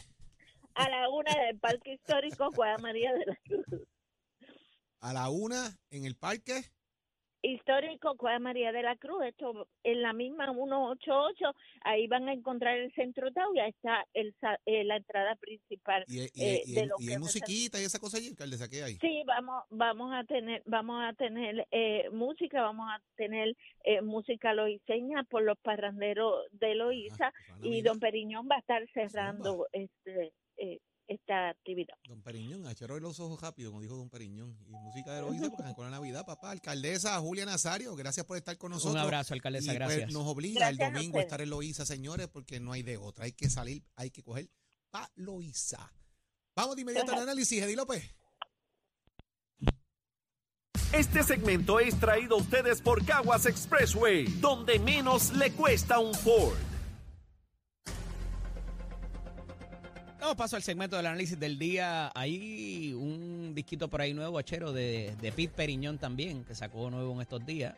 a 0.74 0.88
la 0.90 1.08
una 1.08 1.34
del 1.46 1.58
Parque 1.58 1.94
Histórico 1.94 2.52
Juana 2.54 2.76
María 2.78 3.12
de 3.14 3.26
la 3.26 3.36
Cruz. 3.46 3.64
A 5.00 5.12
la 5.12 5.30
una 5.30 5.76
en 5.90 6.04
el 6.04 6.16
parque. 6.16 6.60
Histórico 7.40 8.16
Juana 8.18 8.40
María 8.40 8.72
de 8.72 8.82
la 8.82 8.96
Cruz, 8.96 9.22
esto 9.24 9.68
en 9.84 10.02
la 10.02 10.12
misma 10.12 10.52
188, 10.52 11.54
ahí 11.82 12.08
van 12.08 12.28
a 12.28 12.32
encontrar 12.32 12.76
el 12.76 12.92
centro 12.94 13.30
Tau 13.30 13.54
y 13.54 13.60
ahí 13.60 13.70
está 13.70 14.04
el, 14.12 14.34
eh, 14.66 14.82
la 14.82 14.96
entrada 14.96 15.36
principal. 15.36 16.04
Y, 16.08 16.22
y- 16.22 16.24
Eh, 16.34 16.62
y- 16.66 16.74
de 16.74 16.82
y- 16.82 16.86
lo 16.86 16.96
y 16.98 17.06
que 17.06 17.12
hay 17.12 17.18
musiquita 17.20 17.80
y 17.80 17.84
esa 17.84 18.00
cosa 18.00 18.16
allí, 18.16 18.30
alcaldesa, 18.30 18.68
¿qué 18.68 18.82
hay? 18.82 18.94
Sí, 18.96 19.22
vamos, 19.24 19.62
vamos 19.70 20.12
a 20.12 20.24
tener, 20.24 20.64
vamos 20.66 21.00
a 21.00 21.12
tener 21.12 21.64
eh, 21.70 22.10
música, 22.10 22.60
vamos 22.60 22.88
a 22.90 23.00
tener 23.14 23.54
eh, 23.84 24.00
música 24.02 24.52
loiseña 24.52 25.22
por 25.22 25.44
los 25.44 25.56
parranderos 25.60 26.44
de 26.50 26.74
Loíza 26.74 27.28
Ah, 27.28 27.32
pues, 27.46 27.60
van 27.60 27.72
a 27.72 27.76
y. 27.76 27.82
Don 27.82 28.00
Periñón 28.00 28.48
va 28.50 28.56
a 28.56 28.60
estar 28.60 28.84
cerrando 28.92 29.68
este 29.72 30.32
eh, 30.56 30.80
esta 31.28 31.50
actividad. 31.50 31.94
Don 32.08 32.22
Periñón, 32.22 32.66
a 32.66 32.72
echar 32.72 32.90
hoy 32.90 33.00
los 33.00 33.20
ojos 33.20 33.40
rápido, 33.40 33.70
como 33.70 33.82
dijo 33.82 33.96
Don 33.96 34.08
Periñón. 34.08 34.56
Y 34.66 34.72
música 34.72 35.12
de 35.12 35.20
Loíza, 35.20 35.50
porque 35.50 35.74
con 35.74 35.84
la 35.84 35.90
Navidad, 35.90 36.24
papá. 36.24 36.50
Alcaldesa 36.50 37.18
Julia 37.20 37.44
Nazario, 37.44 37.94
gracias 37.94 38.24
por 38.24 38.36
estar 38.36 38.56
con 38.56 38.70
nosotros. 38.72 38.94
Un 38.94 39.00
abrazo, 39.00 39.34
alcaldesa, 39.34 39.64
Y, 39.64 39.76
pues, 39.76 39.78
gracias. 39.78 40.12
nos 40.12 40.26
obliga 40.26 40.60
Gracias 40.60 40.88
el 40.88 40.94
domingo 40.94 41.18
a 41.18 41.22
estar 41.22 41.40
en 41.40 41.50
Loíza, 41.50 41.84
señores, 41.84 42.28
porque 42.28 42.60
no 42.60 42.72
hay 42.72 42.82
de 42.82 42.96
otra. 42.96 43.26
Hay 43.26 43.32
que 43.32 43.50
salir, 43.50 43.84
hay 43.96 44.10
que 44.10 44.22
coger 44.22 44.48
pa' 44.90 45.10
Loíza. 45.16 45.92
Vamos 46.56 46.76
de 46.76 46.82
inmediato 46.82 47.12
al 47.12 47.22
análisis, 47.22 47.62
Eddie 47.62 47.76
López. 47.76 48.14
Este 50.92 51.22
segmento 51.22 51.78
es 51.80 52.00
traído 52.00 52.36
a 52.36 52.38
ustedes 52.38 52.80
por 52.80 53.04
Caguas 53.04 53.44
Expressway, 53.44 54.24
donde 54.40 54.78
menos 54.78 55.32
le 55.34 55.52
cuesta 55.52 55.98
un 55.98 56.14
Ford. 56.14 56.56
Damos 60.28 60.36
paso 60.36 60.56
al 60.56 60.62
segmento 60.62 60.94
del 60.98 61.06
análisis 61.06 61.40
del 61.40 61.58
día. 61.58 62.12
Hay 62.14 62.92
un 62.92 63.54
disquito 63.54 63.88
por 63.88 64.02
ahí 64.02 64.12
nuevo, 64.12 64.36
achero, 64.36 64.74
de, 64.74 65.16
de 65.22 65.32
Pete 65.32 65.54
Periñón 65.56 65.96
también, 65.96 66.44
que 66.44 66.54
sacó 66.54 66.90
nuevo 66.90 67.14
en 67.14 67.22
estos 67.22 67.46
días. 67.46 67.74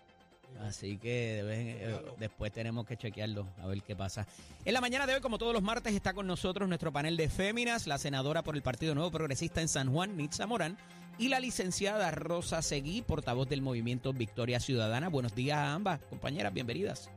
Así 0.60 0.96
que 0.98 1.34
de 1.34 1.42
vez 1.44 1.58
en- 1.60 1.68
eh, 1.94 2.00
después 2.18 2.50
tenemos 2.50 2.84
que 2.88 2.96
chequearlo, 2.96 3.46
a 3.62 3.68
ver 3.68 3.80
qué 3.84 3.94
pasa. 3.94 4.26
En 4.64 4.74
la 4.74 4.80
mañana 4.80 5.06
de 5.06 5.14
hoy, 5.14 5.20
como 5.20 5.38
todos 5.38 5.52
los 5.52 5.62
martes, 5.62 5.94
está 5.94 6.12
con 6.12 6.26
nosotros 6.26 6.68
nuestro 6.68 6.92
panel 6.92 7.16
de 7.16 7.28
féminas, 7.28 7.86
la 7.86 7.98
senadora 7.98 8.42
por 8.42 8.56
el 8.56 8.62
Partido 8.62 8.96
Nuevo 8.96 9.12
Progresista 9.12 9.60
en 9.60 9.68
San 9.68 9.92
Juan, 9.92 10.16
Nitza 10.16 10.48
Morán, 10.48 10.76
y 11.18 11.28
la 11.28 11.38
licenciada 11.38 12.10
Rosa 12.10 12.62
Seguí, 12.62 13.00
portavoz 13.00 13.48
del 13.48 13.62
movimiento 13.62 14.12
Victoria 14.12 14.58
Ciudadana. 14.58 15.08
Buenos 15.08 15.36
días 15.36 15.56
a 15.56 15.72
ambas, 15.72 16.00
compañeras, 16.10 16.52
bienvenidas. 16.52 17.10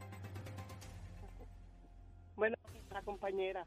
Bueno, 2.36 2.56
la 2.92 3.02
compañera. 3.02 3.66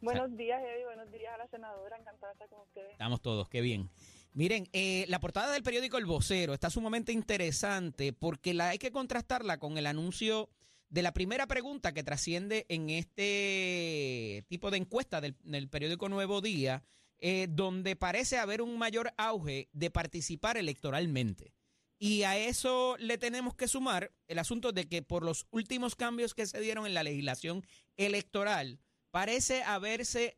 Buenos 0.00 0.36
días, 0.36 0.62
Eddie. 0.62 0.84
Buenos 0.84 1.12
días 1.12 1.34
a 1.34 1.38
la 1.38 1.48
senadora. 1.48 1.96
Encantada 1.96 2.28
de 2.28 2.32
estar 2.32 2.48
con 2.48 2.60
ustedes. 2.60 2.92
Estamos 2.92 3.20
todos, 3.20 3.48
qué 3.48 3.60
bien. 3.60 3.90
Miren, 4.32 4.68
eh, 4.72 5.04
la 5.08 5.20
portada 5.20 5.52
del 5.52 5.62
periódico 5.62 5.98
El 5.98 6.06
Vocero 6.06 6.54
está 6.54 6.70
sumamente 6.70 7.12
interesante 7.12 8.12
porque 8.12 8.54
la 8.54 8.70
hay 8.70 8.78
que 8.78 8.92
contrastarla 8.92 9.58
con 9.58 9.76
el 9.76 9.86
anuncio 9.86 10.48
de 10.88 11.02
la 11.02 11.12
primera 11.12 11.46
pregunta 11.46 11.92
que 11.92 12.02
trasciende 12.02 12.66
en 12.68 12.90
este 12.90 14.44
tipo 14.48 14.70
de 14.70 14.78
encuesta 14.78 15.20
del, 15.20 15.36
del 15.42 15.68
periódico 15.68 16.08
Nuevo 16.08 16.40
Día, 16.40 16.82
eh, 17.18 17.46
donde 17.50 17.96
parece 17.96 18.38
haber 18.38 18.62
un 18.62 18.78
mayor 18.78 19.12
auge 19.16 19.68
de 19.72 19.90
participar 19.90 20.56
electoralmente. 20.56 21.54
Y 21.98 22.22
a 22.22 22.38
eso 22.38 22.96
le 22.98 23.18
tenemos 23.18 23.54
que 23.54 23.68
sumar 23.68 24.10
el 24.26 24.38
asunto 24.38 24.72
de 24.72 24.88
que 24.88 25.02
por 25.02 25.22
los 25.22 25.46
últimos 25.50 25.96
cambios 25.96 26.34
que 26.34 26.46
se 26.46 26.60
dieron 26.60 26.86
en 26.86 26.94
la 26.94 27.02
legislación 27.02 27.62
electoral, 27.98 28.78
parece 29.10 29.62
haberse 29.62 30.36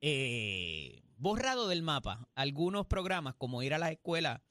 eh, 0.00 1.02
borrado 1.16 1.68
del 1.68 1.82
mapa 1.82 2.28
algunos 2.34 2.86
programas 2.86 3.34
como 3.34 3.62
ir 3.62 3.74
a 3.74 3.78
la 3.78 3.90
escuela 3.90 4.42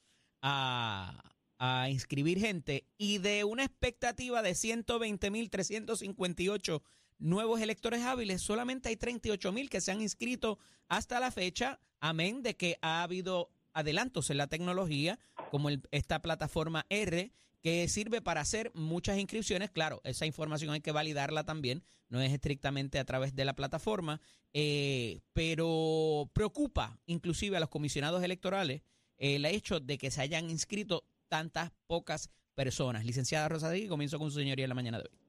a, 0.41 1.33
a 1.57 1.89
inscribir 1.89 2.39
gente 2.39 2.85
y 2.97 3.17
de 3.17 3.43
una 3.43 3.63
expectativa 3.65 4.41
de 4.41 4.51
120.358 4.51 6.81
nuevos 7.19 7.59
electores 7.61 8.01
hábiles, 8.03 8.41
solamente 8.41 8.87
hay 8.89 8.95
38.000 8.95 9.69
que 9.69 9.81
se 9.81 9.91
han 9.91 10.01
inscrito 10.01 10.57
hasta 10.87 11.19
la 11.19 11.31
fecha, 11.31 11.79
amén 11.99 12.41
de 12.43 12.55
que 12.55 12.77
ha 12.81 13.03
habido 13.03 13.49
adelantos 13.73 14.29
en 14.29 14.37
la 14.37 14.47
tecnología, 14.47 15.19
como 15.51 15.67
el- 15.69 15.81
esta 15.91 16.21
plataforma 16.21 16.85
R, 16.89 17.33
que 17.61 17.87
sirve 17.87 18.21
para 18.21 18.41
hacer 18.41 18.71
muchas 18.73 19.17
inscripciones. 19.17 19.69
Claro, 19.71 20.01
esa 20.03 20.25
información 20.25 20.71
hay 20.71 20.81
que 20.81 20.91
validarla 20.91 21.43
también, 21.43 21.83
no 22.09 22.21
es 22.21 22.31
estrictamente 22.31 22.99
a 22.99 23.05
través 23.05 23.35
de 23.35 23.45
la 23.45 23.55
plataforma, 23.55 24.21
eh, 24.53 25.21
pero 25.33 26.29
preocupa 26.33 26.99
inclusive 27.05 27.57
a 27.57 27.59
los 27.59 27.69
comisionados 27.69 28.23
electorales 28.23 28.81
eh, 29.17 29.35
el 29.35 29.45
hecho 29.45 29.79
de 29.79 29.97
que 29.97 30.11
se 30.11 30.21
hayan 30.21 30.49
inscrito 30.49 31.05
tantas 31.27 31.71
pocas 31.87 32.29
personas. 32.55 33.05
Licenciada 33.05 33.47
Rosa 33.47 33.69
Díaz, 33.69 33.89
comienzo 33.89 34.19
con 34.19 34.31
su 34.31 34.39
señoría 34.39 34.65
en 34.65 34.69
la 34.69 34.75
mañana 34.75 34.97
de 34.97 35.03
hoy. 35.03 35.28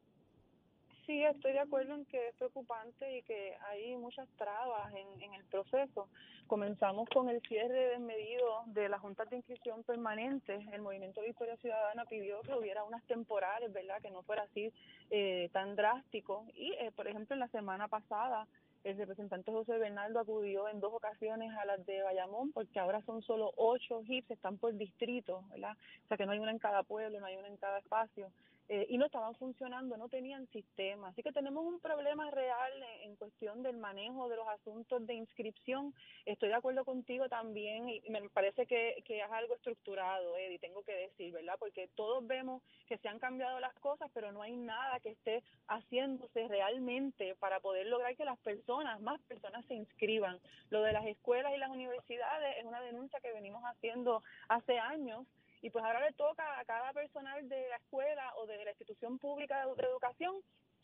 Sí, 1.10 1.24
estoy 1.24 1.52
de 1.52 1.58
acuerdo 1.58 1.94
en 1.94 2.04
que 2.04 2.28
es 2.28 2.34
preocupante 2.36 3.18
y 3.18 3.22
que 3.22 3.56
hay 3.68 3.96
muchas 3.96 4.28
trabas 4.38 4.92
en, 4.94 5.34
el 5.34 5.44
proceso. 5.46 6.08
Comenzamos 6.46 7.08
con 7.08 7.28
el 7.28 7.40
cierre 7.42 7.88
desmedido 7.88 8.62
de 8.66 8.88
las 8.88 9.00
juntas 9.00 9.28
de 9.28 9.36
inscripción 9.36 9.82
permanentes. 9.82 10.64
El 10.72 10.82
Movimiento 10.82 11.20
Victoria 11.22 11.56
Ciudadana 11.56 12.04
pidió 12.04 12.40
que 12.42 12.54
hubiera 12.54 12.84
unas 12.84 13.02
temporales, 13.06 13.72
¿verdad? 13.72 14.00
Que 14.00 14.10
no 14.12 14.22
fuera 14.22 14.44
así 14.44 14.72
eh, 15.10 15.48
tan 15.52 15.74
drástico. 15.74 16.44
Y, 16.54 16.74
eh, 16.74 16.92
por 16.94 17.08
ejemplo, 17.08 17.34
en 17.34 17.40
la 17.40 17.48
semana 17.48 17.88
pasada 17.88 18.46
el 18.84 18.96
representante 18.96 19.52
José 19.52 19.76
Bernardo 19.78 20.20
acudió 20.20 20.68
en 20.68 20.80
dos 20.80 20.94
ocasiones 20.94 21.52
a 21.56 21.66
las 21.66 21.84
de 21.86 22.02
Bayamón 22.02 22.52
porque 22.52 22.78
ahora 22.78 23.02
son 23.02 23.20
solo 23.22 23.52
ocho 23.56 24.02
HIPs, 24.06 24.30
están 24.30 24.56
por 24.56 24.74
distrito, 24.74 25.42
¿verdad? 25.50 25.76
O 26.04 26.08
sea 26.08 26.16
que 26.16 26.24
no 26.24 26.32
hay 26.32 26.38
una 26.38 26.52
en 26.52 26.58
cada 26.58 26.82
pueblo, 26.82 27.20
no 27.20 27.26
hay 27.26 27.36
una 27.36 27.48
en 27.48 27.58
cada 27.58 27.78
espacio. 27.78 28.30
Eh, 28.72 28.86
y 28.88 28.98
no 28.98 29.06
estaban 29.06 29.34
funcionando, 29.34 29.96
no 29.96 30.08
tenían 30.08 30.46
sistema. 30.52 31.08
Así 31.08 31.24
que 31.24 31.32
tenemos 31.32 31.66
un 31.66 31.80
problema 31.80 32.30
real 32.30 32.72
en, 33.02 33.16
cuestión 33.16 33.64
del 33.64 33.76
manejo 33.76 34.28
de 34.28 34.36
los 34.36 34.46
asuntos 34.46 35.04
de 35.08 35.14
inscripción. 35.14 35.92
Estoy 36.24 36.50
de 36.50 36.54
acuerdo 36.54 36.84
contigo 36.84 37.28
también 37.28 37.88
y 37.88 38.00
me 38.10 38.30
parece 38.30 38.66
que, 38.66 39.02
que 39.04 39.22
es 39.22 39.30
algo 39.32 39.56
estructurado, 39.56 40.36
Eddie, 40.36 40.60
tengo 40.60 40.84
que 40.84 40.92
decir, 40.92 41.32
¿verdad? 41.32 41.56
Porque 41.58 41.88
todos 41.96 42.24
vemos 42.24 42.62
que 42.86 42.96
se 42.98 43.08
han 43.08 43.18
cambiado 43.18 43.58
las 43.58 43.74
cosas, 43.80 44.08
pero 44.14 44.30
no 44.30 44.40
hay 44.40 44.54
nada 44.54 45.00
que 45.00 45.10
esté 45.10 45.42
haciéndose 45.66 46.46
realmente 46.46 47.34
para 47.40 47.58
poder 47.58 47.88
lograr 47.88 48.16
que 48.16 48.24
las 48.24 48.38
personas, 48.38 49.00
más 49.00 49.20
personas 49.22 49.66
se 49.66 49.74
inscriban. 49.74 50.38
Lo 50.70 50.82
de 50.82 50.92
las 50.92 51.06
escuelas 51.06 51.52
y 51.56 51.58
las 51.58 51.70
universidades 51.70 52.56
es 52.58 52.64
una 52.64 52.80
denuncia 52.80 53.18
que 53.18 53.32
venimos 53.32 53.64
haciendo 53.64 54.22
hace 54.48 54.78
años 54.78 55.26
y 55.62 55.70
pues 55.70 55.84
ahora 55.84 56.00
le 56.00 56.12
toca 56.12 56.58
a 56.58 56.64
cada 56.64 56.92
personal 56.92 57.48
de 57.48 57.68
la 57.68 57.76
escuela 57.76 58.34
o 58.36 58.46
de 58.46 58.64
la 58.64 58.70
institución 58.70 59.18
pública 59.18 59.66
de, 59.66 59.72
educación 59.86 60.34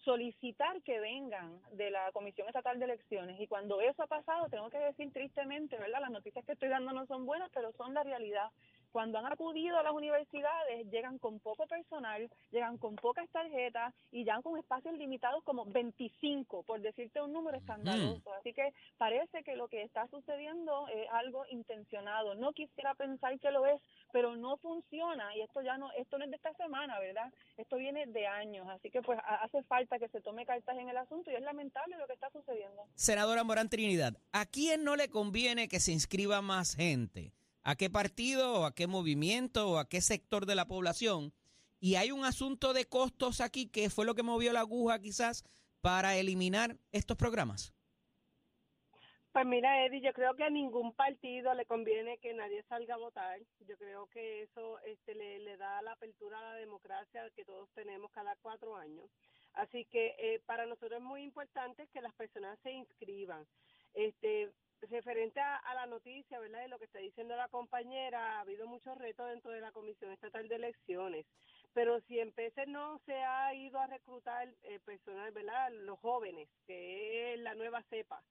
solicitar 0.04 0.82
que 0.82 1.00
vengan 1.00 1.60
de 1.72 1.90
la 1.90 2.12
Comisión 2.12 2.46
Estatal 2.46 2.78
de 2.78 2.84
Elecciones. 2.84 3.40
Y 3.40 3.48
cuando 3.48 3.80
eso 3.80 4.02
ha 4.02 4.06
pasado, 4.06 4.48
tengo 4.48 4.70
que 4.70 4.78
decir 4.78 5.12
tristemente, 5.12 5.76
¿verdad? 5.78 6.00
Las 6.00 6.10
noticias 6.10 6.44
que 6.44 6.52
estoy 6.52 6.68
dando 6.68 6.92
no 6.92 7.06
son 7.06 7.26
buenas, 7.26 7.50
pero 7.52 7.72
son 7.72 7.94
la 7.94 8.04
realidad 8.04 8.50
cuando 8.92 9.18
han 9.18 9.26
acudido 9.26 9.78
a 9.78 9.82
las 9.82 9.92
universidades 9.92 10.90
llegan 10.90 11.18
con 11.18 11.38
poco 11.40 11.66
personal, 11.66 12.30
llegan 12.50 12.78
con 12.78 12.96
pocas 12.96 13.28
tarjetas 13.30 13.94
y 14.10 14.24
ya 14.24 14.40
con 14.42 14.58
espacios 14.58 14.94
limitados 14.96 15.44
como 15.44 15.64
25, 15.66 16.62
por 16.62 16.80
decirte 16.80 17.20
un 17.20 17.32
número 17.32 17.58
escandaloso. 17.58 18.32
Así 18.34 18.52
que 18.52 18.72
parece 18.96 19.42
que 19.42 19.56
lo 19.56 19.68
que 19.68 19.82
está 19.82 20.06
sucediendo 20.08 20.88
es 20.88 21.08
algo 21.12 21.44
intencionado. 21.50 22.34
No 22.34 22.52
quisiera 22.52 22.94
pensar 22.94 23.38
que 23.38 23.50
lo 23.50 23.66
es, 23.66 23.80
pero 24.12 24.36
no 24.36 24.56
funciona 24.58 25.34
y 25.36 25.42
esto 25.42 25.62
ya 25.62 25.76
no, 25.76 25.90
esto 25.92 26.18
no 26.18 26.24
es 26.24 26.30
de 26.30 26.36
esta 26.36 26.54
semana, 26.54 26.98
¿verdad? 26.98 27.32
Esto 27.56 27.76
viene 27.76 28.06
de 28.06 28.26
años, 28.26 28.66
así 28.68 28.90
que 28.90 29.02
pues 29.02 29.18
hace 29.24 29.62
falta 29.64 29.98
que 29.98 30.08
se 30.08 30.20
tome 30.20 30.46
cartas 30.46 30.76
en 30.78 30.88
el 30.88 30.96
asunto 30.96 31.30
y 31.30 31.34
es 31.34 31.42
lamentable 31.42 31.96
lo 31.96 32.06
que 32.06 32.14
está 32.14 32.30
sucediendo. 32.30 32.82
Senadora 32.94 33.44
Morán 33.44 33.68
Trinidad, 33.68 34.14
¿a 34.32 34.46
quién 34.46 34.84
no 34.84 34.96
le 34.96 35.08
conviene 35.08 35.68
que 35.68 35.80
se 35.80 35.92
inscriba 35.92 36.40
más 36.42 36.74
gente? 36.74 37.32
A 37.66 37.74
qué 37.74 37.90
partido 37.90 38.64
a 38.64 38.76
qué 38.76 38.86
movimiento 38.86 39.68
o 39.68 39.78
a 39.78 39.88
qué 39.88 40.00
sector 40.00 40.46
de 40.46 40.54
la 40.54 40.68
población. 40.68 41.32
Y 41.80 41.96
hay 41.96 42.12
un 42.12 42.24
asunto 42.24 42.72
de 42.72 42.84
costos 42.84 43.40
aquí 43.40 43.66
que 43.68 43.90
fue 43.90 44.06
lo 44.06 44.14
que 44.14 44.22
movió 44.22 44.52
la 44.52 44.60
aguja 44.60 45.00
quizás 45.00 45.42
para 45.80 46.16
eliminar 46.16 46.76
estos 46.92 47.16
programas. 47.16 47.74
Pues 49.32 49.44
mira, 49.44 49.84
Eddie, 49.84 50.00
yo 50.00 50.12
creo 50.12 50.36
que 50.36 50.44
a 50.44 50.48
ningún 50.48 50.94
partido 50.94 51.52
le 51.54 51.66
conviene 51.66 52.18
que 52.18 52.32
nadie 52.34 52.62
salga 52.68 52.94
a 52.94 52.98
votar. 52.98 53.40
Yo 53.68 53.76
creo 53.76 54.06
que 54.06 54.44
eso 54.44 54.78
este, 54.86 55.16
le, 55.16 55.40
le 55.40 55.56
da 55.56 55.82
la 55.82 55.92
apertura 55.92 56.38
a 56.38 56.52
la 56.52 56.54
democracia 56.54 57.28
que 57.34 57.44
todos 57.44 57.68
tenemos 57.74 58.12
cada 58.12 58.36
cuatro 58.42 58.76
años. 58.76 59.10
Así 59.54 59.86
que 59.86 60.14
eh, 60.18 60.40
para 60.46 60.66
nosotros 60.66 61.00
es 61.00 61.04
muy 61.04 61.24
importante 61.24 61.88
que 61.92 62.00
las 62.00 62.14
personas 62.14 62.58
se 62.62 62.70
inscriban. 62.70 63.44
Este, 63.96 64.52
referente 64.90 65.40
a, 65.40 65.56
a, 65.56 65.74
la 65.74 65.86
noticia, 65.86 66.38
¿verdad? 66.38 66.60
De 66.60 66.68
lo 66.68 66.78
que 66.78 66.84
está 66.84 66.98
diciendo 66.98 67.34
la 67.34 67.48
compañera, 67.48 68.36
ha 68.36 68.40
habido 68.40 68.66
muchos 68.68 68.96
retos 68.98 69.26
dentro 69.28 69.50
de 69.50 69.62
la 69.62 69.72
Comisión 69.72 70.12
Estatal 70.12 70.46
de 70.48 70.56
Elecciones, 70.56 71.26
pero 71.72 71.98
si 72.02 72.20
en 72.20 72.30
PC 72.30 72.66
no 72.66 73.00
se 73.06 73.14
ha 73.14 73.54
ido 73.54 73.78
a 73.78 73.86
reclutar 73.86 74.48
eh, 74.64 74.78
personal, 74.84 75.32
¿verdad? 75.32 75.72
Los 75.72 75.98
jóvenes, 76.00 76.46
que 76.66 77.32
es 77.32 77.40
la 77.40 77.54
nueva 77.54 77.82
cepa, 77.84 78.22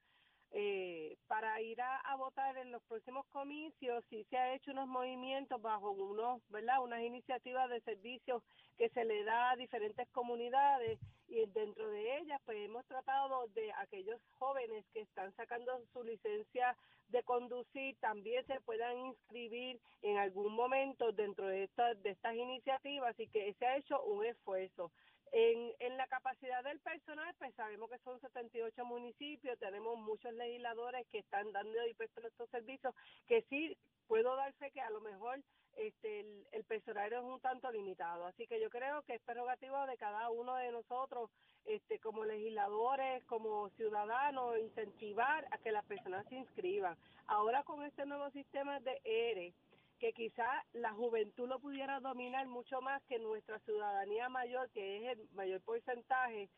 eh, 0.52 1.18
para 1.26 1.60
ir 1.62 1.82
a, 1.82 1.98
a, 1.98 2.16
votar 2.16 2.56
en 2.58 2.72
los 2.72 2.84
próximos 2.84 3.26
comicios 3.32 4.06
sí 4.10 4.24
se 4.30 4.38
ha 4.38 4.54
hecho 4.54 4.72
unos 4.72 4.88
movimientos 4.88 5.60
bajo 5.60 5.92
unos, 5.92 6.42
¿verdad? 6.50 6.84
Unas 6.84 7.02
iniciativas 7.02 7.70
de 7.72 7.82
servicios 7.82 8.44
que 8.78 8.90
se 8.90 9.04
le 9.04 9.24
da 9.24 9.52
a 9.52 9.56
diferentes 9.56 10.08
comunidades 10.10 11.00
y 11.36 11.46
dentro 11.48 11.89
de 11.89 12.18
ellas 12.18 12.42
pues 12.46 12.58
hemos 12.58 12.86
tratado 12.86 13.48
de 13.50 13.72
aquellos 13.74 14.20
jóvenes 14.39 14.86
que 14.94 15.01
están 15.01 15.36
sacando 15.36 15.82
su 15.92 16.04
licencia 16.04 16.75
de 17.10 17.24
conducir 17.24 17.98
también 18.00 18.46
se 18.48 18.62
puedan 18.62 18.98
inscribir 18.98 19.80
en 20.01 20.18
algún 20.18 20.54
momento 20.56 21.12
dentro 21.12 21.48
de 21.48 21.63
estas 21.63 22.01
de 22.01 22.12
estas 22.12 22.36
iniciativas 22.36 23.20
y 23.20 23.27
que 23.27 23.54
se 23.56 23.65
ha 23.65 23.77
hecho 23.77 24.01
un 24.04 24.25
esfuerzo. 24.25 24.92
En, 25.32 25.74
en 25.80 25.98
la 25.98 26.08
capacidad 26.08 26.63
del 26.63 26.80
personal, 26.80 27.34
pues 27.38 27.54
sabemos 27.56 27.89
que 27.89 27.98
son 28.00 28.22
78 28.22 28.86
municipios, 28.86 29.60
tenemos 29.60 29.98
muchos 29.98 30.34
legisladores 30.34 31.06
que 31.12 31.20
están 31.20 31.51
dando 31.51 31.86
y 31.88 31.94
prestan 31.94 32.25
estos 32.25 32.50
servicios, 32.50 32.96
que 33.27 33.42
sí 33.50 33.75
puedo 34.08 34.36
dar 34.36 34.54
fe 34.54 34.72
que 34.72 34.82
a 34.82 34.90
lo 34.90 35.02
mejor 35.02 35.42
este 35.78 36.22
el, 36.22 36.48
el, 36.52 36.64
personal 36.64 37.12
es 37.12 37.20
un 37.20 37.40
tanto 37.42 37.72
limitado. 37.72 38.26
Así 38.26 38.48
que 38.48 38.62
yo 38.62 38.70
creo 38.70 39.02
que 39.04 39.16
es 39.16 39.22
prerogativo 39.22 39.86
de 39.88 39.98
cada 39.98 40.30
uno 40.30 40.56
de 40.56 40.72
nosotros, 40.72 41.30
este 41.66 42.00
como 42.00 42.24
legisladores, 42.24 43.24
como 43.26 43.70
ciudadanos, 43.72 44.58
incentivar 44.60 45.46
a 45.52 45.58
que 45.58 45.72
las 45.72 45.86
personas 45.86 46.26
se 46.28 46.36
inscriban. 46.36 46.98
Ahora 47.28 47.64
con 47.64 47.84
este 47.84 48.06
nuevo 48.06 48.30
sistema 48.32 48.80
de 48.80 49.02
ERE, 49.04 49.54
que 50.00 50.14
quizá 50.14 50.46
la 50.74 50.94
juventud 50.94 51.48
lo 51.48 51.60
pudiera 51.60 52.00
dominar 52.00 52.48
mucho 52.48 52.82
más 52.82 53.02
que 53.04 53.20
nuestra 53.20 53.60
ciudadanía 53.60 54.30
mayor, 54.30 54.70
que 54.72 54.98
es 54.98 55.18
el 55.18 55.30
mayor 55.34 55.62
porcentaje, 55.62 56.50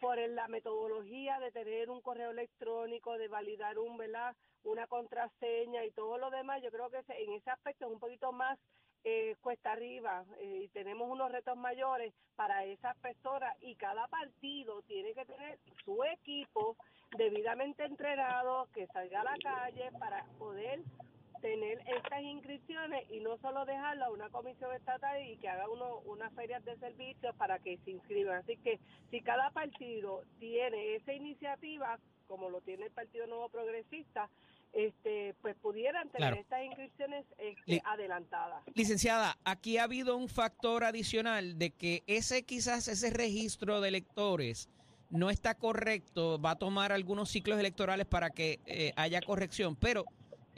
por 0.00 0.18
la 0.18 0.48
metodología 0.48 1.38
de 1.40 1.52
tener 1.52 1.90
un 1.90 2.00
correo 2.00 2.30
electrónico, 2.30 3.18
de 3.18 3.28
validar 3.28 3.78
un, 3.78 3.96
¿verdad? 3.96 4.34
una 4.64 4.86
contraseña 4.86 5.84
y 5.84 5.90
todo 5.92 6.18
lo 6.18 6.30
demás, 6.30 6.62
yo 6.62 6.70
creo 6.70 6.90
que 6.90 7.02
en 7.08 7.32
ese 7.32 7.50
aspecto 7.50 7.86
es 7.86 7.92
un 7.92 8.00
poquito 8.00 8.32
más 8.32 8.58
eh, 9.04 9.36
cuesta 9.40 9.72
arriba 9.72 10.24
eh, 10.40 10.62
y 10.64 10.68
tenemos 10.68 11.08
unos 11.08 11.30
retos 11.30 11.56
mayores 11.56 12.12
para 12.34 12.64
esas 12.64 12.96
personas 12.98 13.54
y 13.60 13.76
cada 13.76 14.08
partido 14.08 14.82
tiene 14.82 15.14
que 15.14 15.24
tener 15.24 15.58
su 15.84 16.02
equipo 16.02 16.76
debidamente 17.16 17.84
entrenado 17.84 18.66
que 18.74 18.88
salga 18.88 19.20
a 19.20 19.24
la 19.24 19.36
calle 19.40 19.90
para 20.00 20.24
poder 20.38 20.80
tener 21.40 21.82
estas 21.96 22.22
inscripciones 22.22 23.04
y 23.10 23.20
no 23.20 23.38
solo 23.38 23.64
dejarlo 23.64 24.06
a 24.06 24.10
una 24.10 24.28
comisión 24.30 24.74
estatal 24.74 25.22
y 25.22 25.36
que 25.36 25.48
haga 25.48 25.68
uno 25.68 25.98
unas 26.06 26.32
ferias 26.34 26.64
de 26.64 26.76
servicios 26.78 27.34
para 27.36 27.58
que 27.58 27.78
se 27.84 27.92
inscriban. 27.92 28.38
Así 28.38 28.56
que 28.58 28.78
si 29.10 29.20
cada 29.20 29.50
partido 29.50 30.22
tiene 30.38 30.96
esa 30.96 31.12
iniciativa, 31.12 31.98
como 32.26 32.50
lo 32.50 32.60
tiene 32.60 32.86
el 32.86 32.92
Partido 32.92 33.26
Nuevo 33.26 33.48
Progresista, 33.48 34.28
este, 34.72 35.34
pues 35.40 35.56
pudieran 35.56 36.10
tener 36.10 36.28
claro. 36.28 36.40
estas 36.40 36.64
inscripciones 36.64 37.24
este, 37.38 37.80
adelantadas. 37.84 38.62
Licenciada, 38.74 39.38
aquí 39.44 39.78
ha 39.78 39.84
habido 39.84 40.16
un 40.16 40.28
factor 40.28 40.84
adicional 40.84 41.58
de 41.58 41.70
que 41.70 42.02
ese 42.06 42.44
quizás 42.44 42.88
ese 42.88 43.10
registro 43.10 43.80
de 43.80 43.88
electores 43.88 44.68
no 45.08 45.30
está 45.30 45.54
correcto, 45.54 46.40
va 46.40 46.52
a 46.52 46.58
tomar 46.58 46.92
algunos 46.92 47.30
ciclos 47.30 47.58
electorales 47.58 48.06
para 48.06 48.30
que 48.30 48.60
eh, 48.66 48.92
haya 48.96 49.20
corrección, 49.22 49.76
pero 49.76 50.04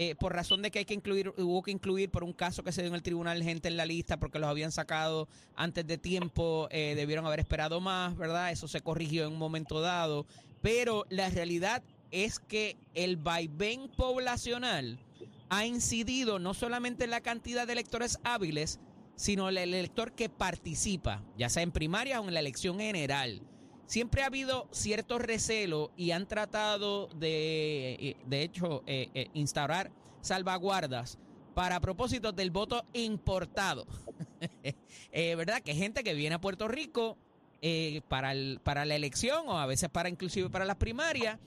eh, 0.01 0.15
por 0.15 0.33
razón 0.33 0.63
de 0.63 0.71
que 0.71 0.79
hay 0.79 0.85
que 0.85 0.95
incluir, 0.95 1.35
hubo 1.37 1.61
que 1.61 1.73
incluir 1.73 2.09
por 2.09 2.23
un 2.23 2.33
caso 2.33 2.63
que 2.63 2.71
se 2.71 2.83
dio 2.83 2.89
en 2.89 2.95
el 2.95 3.03
tribunal 3.03 3.43
gente 3.43 3.67
en 3.67 3.77
la 3.77 3.85
lista 3.85 4.17
porque 4.21 4.39
los 4.39 4.49
habían 4.49 4.71
sacado 4.71 5.29
antes 5.57 5.85
de 5.89 5.99
tiempo, 5.99 6.69
eh, 6.71 6.95
debieron 6.97 7.27
haber 7.27 7.41
esperado 7.41 7.81
más, 7.81 8.17
¿verdad? 8.17 8.53
Eso 8.53 8.69
se 8.69 8.81
corrigió 8.81 9.27
en 9.27 9.33
un 9.33 9.39
momento 9.39 9.81
dado, 9.81 10.25
pero 10.63 11.05
la 11.09 11.29
realidad 11.31 11.83
es 12.13 12.39
que 12.39 12.77
el 12.95 13.17
vaivén 13.17 13.89
poblacional 13.89 15.01
ha 15.49 15.67
incidido 15.67 16.39
no 16.39 16.55
solamente 16.55 17.03
en 17.03 17.11
la 17.11 17.21
cantidad 17.21 17.67
de 17.67 17.73
electores 17.73 18.21
hábiles, 18.23 18.79
sino 19.17 19.49
el 19.49 19.59
elector 19.59 20.13
que 20.13 20.29
participa, 20.29 21.25
ya 21.37 21.49
sea 21.49 21.65
en 21.65 21.73
primaria 21.73 22.21
o 22.21 22.29
en 22.29 22.35
la 22.35 22.41
elección 22.41 22.79
general. 22.79 23.43
Siempre 23.89 24.23
ha 24.23 24.27
habido 24.27 24.69
cierto 24.71 25.19
recelo 25.19 25.93
y 25.97 26.11
han 26.11 26.29
tratado 26.29 27.09
de, 27.17 27.95
eh, 27.95 28.17
de 28.27 28.43
hecho, 28.43 28.83
eh, 28.87 29.09
eh, 29.15 29.31
instaurar 29.33 29.91
salvaguardas 30.21 31.19
para 31.55 31.81
propósitos 31.81 32.37
del 32.37 32.51
voto 32.51 32.85
importado. 32.93 33.87
eh, 35.11 35.35
¿Verdad? 35.37 35.63
Que 35.63 35.75
gente 35.75 36.05
que 36.05 36.13
viene 36.13 36.35
a 36.35 36.41
Puerto 36.41 36.69
Rico 36.69 37.17
para, 38.09 38.33
el, 38.33 38.61
para 38.63 38.85
la 38.85 38.95
elección 38.95 39.49
o 39.49 39.59
a 39.59 39.65
veces 39.65 39.89
para 39.89 40.11
inclusive 40.11 40.51
para 40.51 40.67
las 40.67 40.77
primarias, 40.77 41.39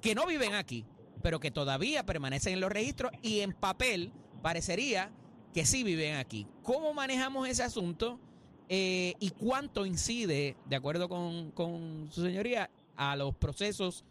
que 0.00 0.16
no 0.16 0.26
viven 0.26 0.54
aquí, 0.54 0.84
pero 1.22 1.38
que 1.38 1.52
todavía 1.52 2.04
permanecen 2.04 2.54
en 2.54 2.60
los 2.60 2.72
registros 2.72 3.12
y 3.22 3.40
en 3.40 3.52
papel 3.52 4.12
parecería 4.42 5.12
que 5.54 5.64
sí 5.64 5.84
viven 5.84 6.16
aquí. 6.16 6.48
¿Cómo 6.64 6.92
manejamos 6.92 7.48
ese 7.48 7.62
asunto? 7.62 8.18
Eh, 8.68 9.14
y 9.20 9.30
cuánto 9.30 9.86
incide, 9.86 10.56
de 10.64 10.76
acuerdo 10.76 11.08
con, 11.08 11.50
con 11.52 12.08
su 12.10 12.22
señoría, 12.22 12.70
a 12.96 13.16
los 13.16 13.34
procesos 13.34 14.04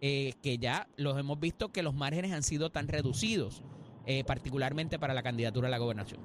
eh, 0.00 0.34
que 0.42 0.58
ya 0.58 0.86
los 0.96 1.18
hemos 1.18 1.38
visto 1.38 1.70
que 1.70 1.82
los 1.82 1.94
márgenes 1.94 2.32
han 2.32 2.42
sido 2.42 2.70
tan 2.70 2.88
reducidos, 2.88 3.62
eh, 4.06 4.24
particularmente 4.24 4.98
para 4.98 5.14
la 5.14 5.22
candidatura 5.22 5.68
a 5.68 5.70
la 5.70 5.78
gobernación. 5.78 6.20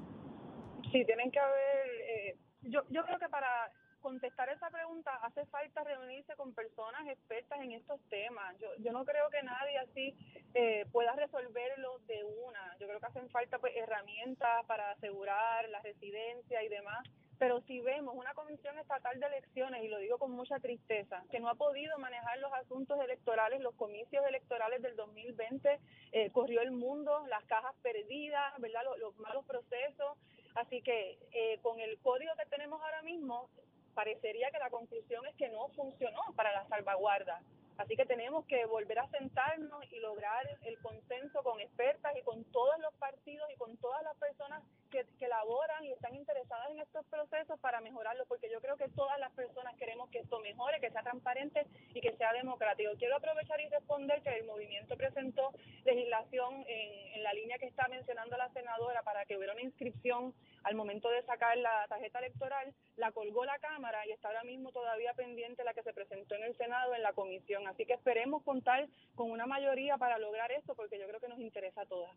Sí, 0.92 1.06
tienen 1.06 1.32
que 1.32 1.40
haber, 1.40 1.88
eh, 2.10 2.36
yo, 2.64 2.82
yo 2.90 3.06
creo 3.06 3.20
que 3.20 3.30
para 3.30 3.72
contestar 4.02 4.48
esa 4.50 4.70
pregunta 4.70 5.12
hace 5.22 5.46
falta 5.48 5.84
reunirse 5.84 6.34
con 6.36 6.54
personas 6.54 7.06
expertas 7.08 7.60
en 7.60 7.74
estos 7.74 8.00
temas. 8.10 8.56
Yo, 8.60 8.68
yo 8.80 8.92
no 8.94 9.04
creo 9.04 9.30
que 9.30 9.44
nadie 9.44 9.78
así 9.80 10.16
eh, 10.54 10.86
pueda 10.92 11.14
resolverlo 11.16 12.00
de 12.08 12.24
una. 12.24 12.78
Yo 12.80 12.88
creo 12.88 13.00
que 13.00 13.06
hacen 13.06 13.30
falta 13.30 13.60
pues, 13.60 13.76
herramientas 13.76 14.66
para 14.66 14.92
asegurar 14.92 15.68
la 15.70 15.82
residencia 15.82 16.64
y 16.64 16.70
demás. 16.70 17.06
Pero 17.40 17.62
si 17.62 17.80
vemos 17.82 18.16
una 18.16 18.34
comisión 18.34 18.78
estatal 18.80 19.20
de 19.20 19.28
elecciones, 19.28 19.84
y 19.84 19.88
lo 19.88 20.00
digo 20.00 20.18
con 20.18 20.32
mucha 20.32 20.60
tristeza, 20.60 21.24
que 21.30 21.40
no 21.40 21.50
ha 21.50 21.56
podido 21.56 21.98
manejar 22.00 22.40
los 22.40 22.52
asuntos 22.54 23.00
electorales, 23.00 23.62
los 23.62 23.76
comicios 23.76 24.26
electorales 24.28 24.82
del 24.82 24.96
2020, 24.96 25.80
eh, 26.14 26.32
corrió 26.32 26.62
el 26.62 26.72
mundo, 26.72 27.26
las 27.28 27.44
cajas 27.46 27.76
perdidas, 27.84 28.54
¿verdad? 28.60 28.84
Los, 28.86 29.00
los 29.00 29.18
malos 29.20 29.46
procesos. 29.46 30.18
Así 30.56 30.82
que 30.82 31.20
eh, 31.32 31.60
con 31.62 31.80
el 31.80 32.00
código 32.00 32.32
que 32.38 32.50
tenemos 32.50 32.82
ahora 32.82 33.04
mismo, 33.04 33.50
parecería 33.94 34.50
que 34.52 34.60
la 34.60 34.70
conclusión 34.70 35.26
es 35.28 35.36
que 35.36 35.50
no 35.50 35.68
funcionó 35.70 36.22
para 36.36 36.52
la 36.52 36.68
salvaguarda. 36.68 37.42
Así 37.78 37.96
que 37.96 38.06
tenemos 38.06 38.46
que 38.46 38.66
volver 38.66 38.98
a 39.00 39.08
sentarnos 39.10 39.84
y 39.92 40.00
lograr 40.00 40.46
el 40.64 40.80
consenso 40.80 41.44
con 41.44 41.60
expertas 41.60 42.16
y 42.18 42.24
con 42.24 42.44
todos 42.46 42.80
los 42.80 42.94
partidos 42.96 43.48
y 43.54 43.58
con 43.58 43.78
todas 43.78 44.02
las 44.04 44.16
personas 44.18 44.64
que, 44.90 45.06
que 45.20 45.28
laboran 45.28 45.84
y 45.86 45.92
están 45.92 46.16
interesadas 46.16 46.70
en 46.72 46.80
estos 46.80 47.06
procesos 47.06 47.60
para 47.60 47.82
mejorarlo, 47.82 48.26
porque 48.26 48.50
yo 48.50 48.62
creo 48.62 48.78
que 48.78 48.90
todas 48.90 49.20
las 49.20 49.32
personas 49.32 49.76
queremos 49.76 50.10
que 50.10 50.20
esto 50.20 50.40
mejore, 50.40 50.80
que 50.80 50.92
sea 50.92 51.04
transparente 51.04 51.66
y 51.94 52.02
que 52.02 52.16
sea 52.18 52.34
democrático. 52.34 52.92
Quiero 52.98 53.18
aprovechar 53.18 53.60
y 53.62 53.70
responder 53.70 54.22
que 54.22 54.30
el 54.30 54.46
movimiento 54.46 54.98
presentó 54.98 55.52
legislación 55.86 56.66
en, 56.68 57.16
en 57.16 57.24
la 57.24 57.34
línea 57.34 57.58
que 57.58 57.68
está 57.68 57.88
mencionando 57.88 58.38
la 58.38 58.50
senadora 58.50 59.02
para 59.04 59.26
que 59.26 59.38
hubiera 59.38 59.54
una 59.54 59.64
inscripción 59.64 60.34
al 60.64 60.76
momento 60.76 61.10
de 61.10 61.24
sacar 61.24 61.58
la 61.58 61.86
tarjeta 61.88 62.20
electoral, 62.20 62.74
la 62.98 63.12
colgó 63.12 63.46
la 63.46 63.58
Cámara 63.60 64.06
y 64.06 64.12
está 64.12 64.28
ahora 64.28 64.44
mismo 64.44 64.72
todavía 64.72 65.14
pendiente 65.14 65.64
la 65.64 65.74
que 65.74 65.84
se 65.84 65.94
presentó 65.94 66.36
en 66.36 66.44
el 66.44 66.58
Senado 66.58 66.94
en 66.94 67.04
la 67.04 67.14
comisión. 67.14 67.66
Así 67.68 67.86
que 67.86 67.94
esperemos 67.94 68.44
contar 68.44 68.88
con 69.16 69.32
una 69.32 69.46
mayoría 69.46 69.98
para 69.98 70.18
lograr 70.18 70.52
esto 70.52 70.76
porque 70.76 71.00
yo 71.00 71.08
creo 71.08 71.20
que 71.20 71.30
nos 71.30 71.40
interesa 71.40 71.82
a 71.82 71.86
todas. 71.86 72.12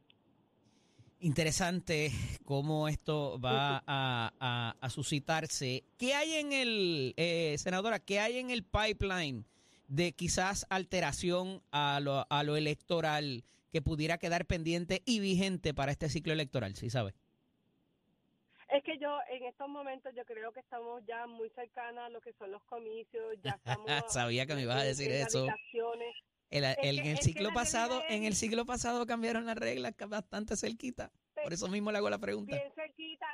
Interesante 1.20 2.10
cómo 2.46 2.88
esto 2.88 3.38
va 3.40 3.82
a, 3.86 4.32
a- 4.40 4.74
a 4.80 4.90
suscitarse. 4.90 5.84
¿Qué 5.98 6.14
hay 6.14 6.34
en 6.36 6.52
el, 6.54 7.12
eh, 7.18 7.56
senadora, 7.58 7.98
qué 7.98 8.20
hay 8.20 8.38
en 8.38 8.50
el 8.50 8.64
pipeline 8.64 9.44
de 9.88 10.12
quizás 10.12 10.66
alteración 10.70 11.62
a 11.72 12.00
lo, 12.00 12.26
a 12.30 12.42
lo 12.42 12.56
electoral 12.56 13.44
que 13.70 13.82
pudiera 13.82 14.16
quedar 14.16 14.46
pendiente 14.46 15.02
y 15.04 15.20
vigente 15.20 15.74
para 15.74 15.92
este 15.92 16.08
ciclo 16.08 16.32
electoral? 16.32 16.74
¿Sí 16.74 16.88
sabe? 16.88 17.12
Es 18.70 18.82
que 18.82 18.96
yo 18.98 19.18
en 19.30 19.44
estos 19.44 19.68
momentos 19.68 20.14
yo 20.16 20.24
creo 20.24 20.52
que 20.52 20.60
estamos 20.60 21.02
ya 21.06 21.26
muy 21.26 21.50
cercanas 21.50 22.04
a 22.06 22.08
lo 22.08 22.20
que 22.22 22.32
son 22.34 22.50
los 22.50 22.62
comicios, 22.62 23.36
ya 23.44 23.50
estamos 23.64 23.90
Sabía 24.08 24.46
que 24.46 24.54
me 24.54 24.62
ibas 24.62 24.78
a 24.80 24.84
decir 24.84 25.10
eso. 25.10 25.46
El, 26.50 26.64
el- 26.64 26.99
en 26.99 27.07
el 27.07 27.45
la 27.45 27.52
pasado, 27.52 28.02
en 28.09 28.25
el 28.25 28.35
siglo 28.35 28.64
pasado 28.66 29.07
cambiaron 29.07 29.47
las 29.47 29.57
reglas 29.57 29.95
bastante 30.09 30.57
cerquita. 30.57 31.11
Por 31.42 31.52
eso 31.52 31.69
mismo 31.69 31.90
le 31.92 31.99
hago 31.99 32.11
la 32.11 32.19
pregunta. 32.19 32.57
bien 32.57 32.73
cerquita, 32.75 33.26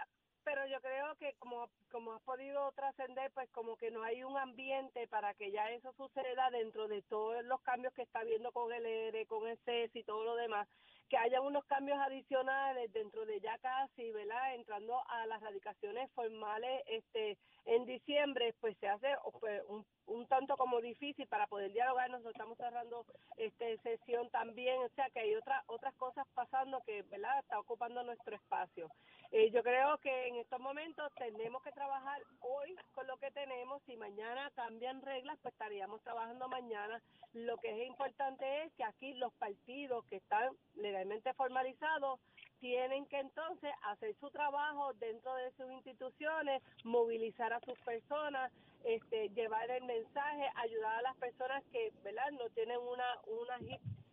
pero 0.45 0.67
yo 0.67 0.81
creo 0.81 1.17
que 1.17 1.35
como 1.39 1.69
como 1.91 2.13
has 2.13 2.23
podido 2.23 2.71
trascender, 2.73 3.31
pues 3.33 3.49
como 3.51 3.77
que 3.77 3.91
no 3.91 4.03
hay 4.03 4.23
un 4.23 4.37
ambiente 4.37 5.09
para 5.09 5.33
que 5.35 5.51
ya 5.51 5.71
eso 5.71 5.93
suceda 5.97 6.51
dentro 6.51 6.89
de 6.89 7.01
todos 7.03 7.43
los 7.45 7.61
cambios 7.63 7.95
que 7.95 8.03
está 8.03 8.21
habiendo 8.21 8.53
con 8.53 8.71
el 8.73 8.85
ERE, 8.85 9.27
con 9.27 9.49
el 9.49 9.59
CES 9.65 9.97
y 9.97 10.05
todo 10.05 10.23
lo 10.25 10.37
demás, 10.37 10.69
que 11.09 11.17
haya 11.17 11.41
unos 11.41 11.65
cambios 11.65 11.99
adicionales 11.99 12.93
dentro 12.93 13.25
de 13.25 13.41
ya 13.41 13.57
casi, 13.59 14.11
¿verdad? 14.13 14.55
Entrando 14.57 15.01
a 15.09 15.25
las 15.27 15.41
radicaciones 15.41 16.11
formales 16.13 16.83
este 16.87 17.39
en 17.65 17.87
diciembre, 17.87 18.55
pues 18.61 18.77
se 18.79 18.89
hace 18.89 19.09
pues, 19.41 19.63
un, 19.69 19.87
un 20.07 20.27
tanto 20.27 20.57
como 20.57 20.80
difícil 20.80 21.26
para 21.26 21.47
poder 21.47 21.73
dialogar. 21.73 22.11
Nosotros 22.11 22.35
estamos 22.35 22.57
cerrando 22.59 23.04
este 23.37 23.78
sesión 23.78 24.30
también, 24.30 24.78
o 24.83 24.89
sea 24.91 25.09
que 25.11 25.21
hay 25.21 25.35
otras 25.35 25.63
otras 25.67 25.95
cosas 25.95 26.26
pasando 26.35 26.80
que, 26.85 27.02
¿verdad? 27.02 27.39
Está 27.41 27.59
ocupando 27.59 28.02
nuestro 28.02 28.37
espacio. 28.37 28.89
Eh, 29.33 29.50
yo 29.50 29.63
creo 29.63 29.99
que 29.99 30.28
en 30.28 30.37
estos 30.37 30.61
momentos 30.61 31.13
tenemos 31.15 31.63
que 31.63 31.73
trabajar 31.73 32.23
hoy 32.41 32.76
con 32.93 33.07
lo 33.07 33.17
que 33.19 33.30
tenemos. 33.33 33.83
Si 33.85 33.97
mañana 33.97 34.50
cambian 34.54 35.02
reglas, 35.02 35.39
pues 35.43 35.52
estaríamos 35.52 36.00
trabajando 36.02 36.49
mañana. 36.49 37.02
Lo 37.33 37.57
que 37.59 37.71
es 37.71 37.89
importante 37.89 38.63
es 38.63 38.73
que 38.75 38.85
aquí 38.85 39.15
los 39.15 39.33
partidos 39.35 40.04
que 40.07 40.17
están 40.17 40.50
legalmente 40.75 41.33
formalizados 41.35 42.21
tienen 42.60 43.06
que 43.06 43.19
entonces 43.21 43.71
hacer 43.84 44.14
su 44.21 44.30
trabajo 44.30 44.92
dentro 44.95 45.34
de 45.34 45.50
sus 45.52 45.71
instituciones, 45.73 46.62
movilizar 46.84 47.52
a 47.52 47.60
sus 47.60 47.78
personas, 47.80 48.52
este, 48.84 49.28
llevar 49.30 49.71
el 49.71 49.84
mensaje, 49.84 50.49
ayudar 50.56 50.97
a 50.97 51.02
las 51.02 51.16
personas 51.16 51.62
que, 51.73 51.92
¿verdad? 52.04 52.30
No 52.32 52.49
tienen 52.50 52.78
una 52.78 53.04
una 53.26 53.58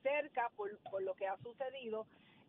cerca 0.01 0.49
por, 0.55 0.77
por 0.89 1.01
lo 1.03 1.13
que 1.15 1.27
ha 1.27 1.37
sucedido 1.37 2.05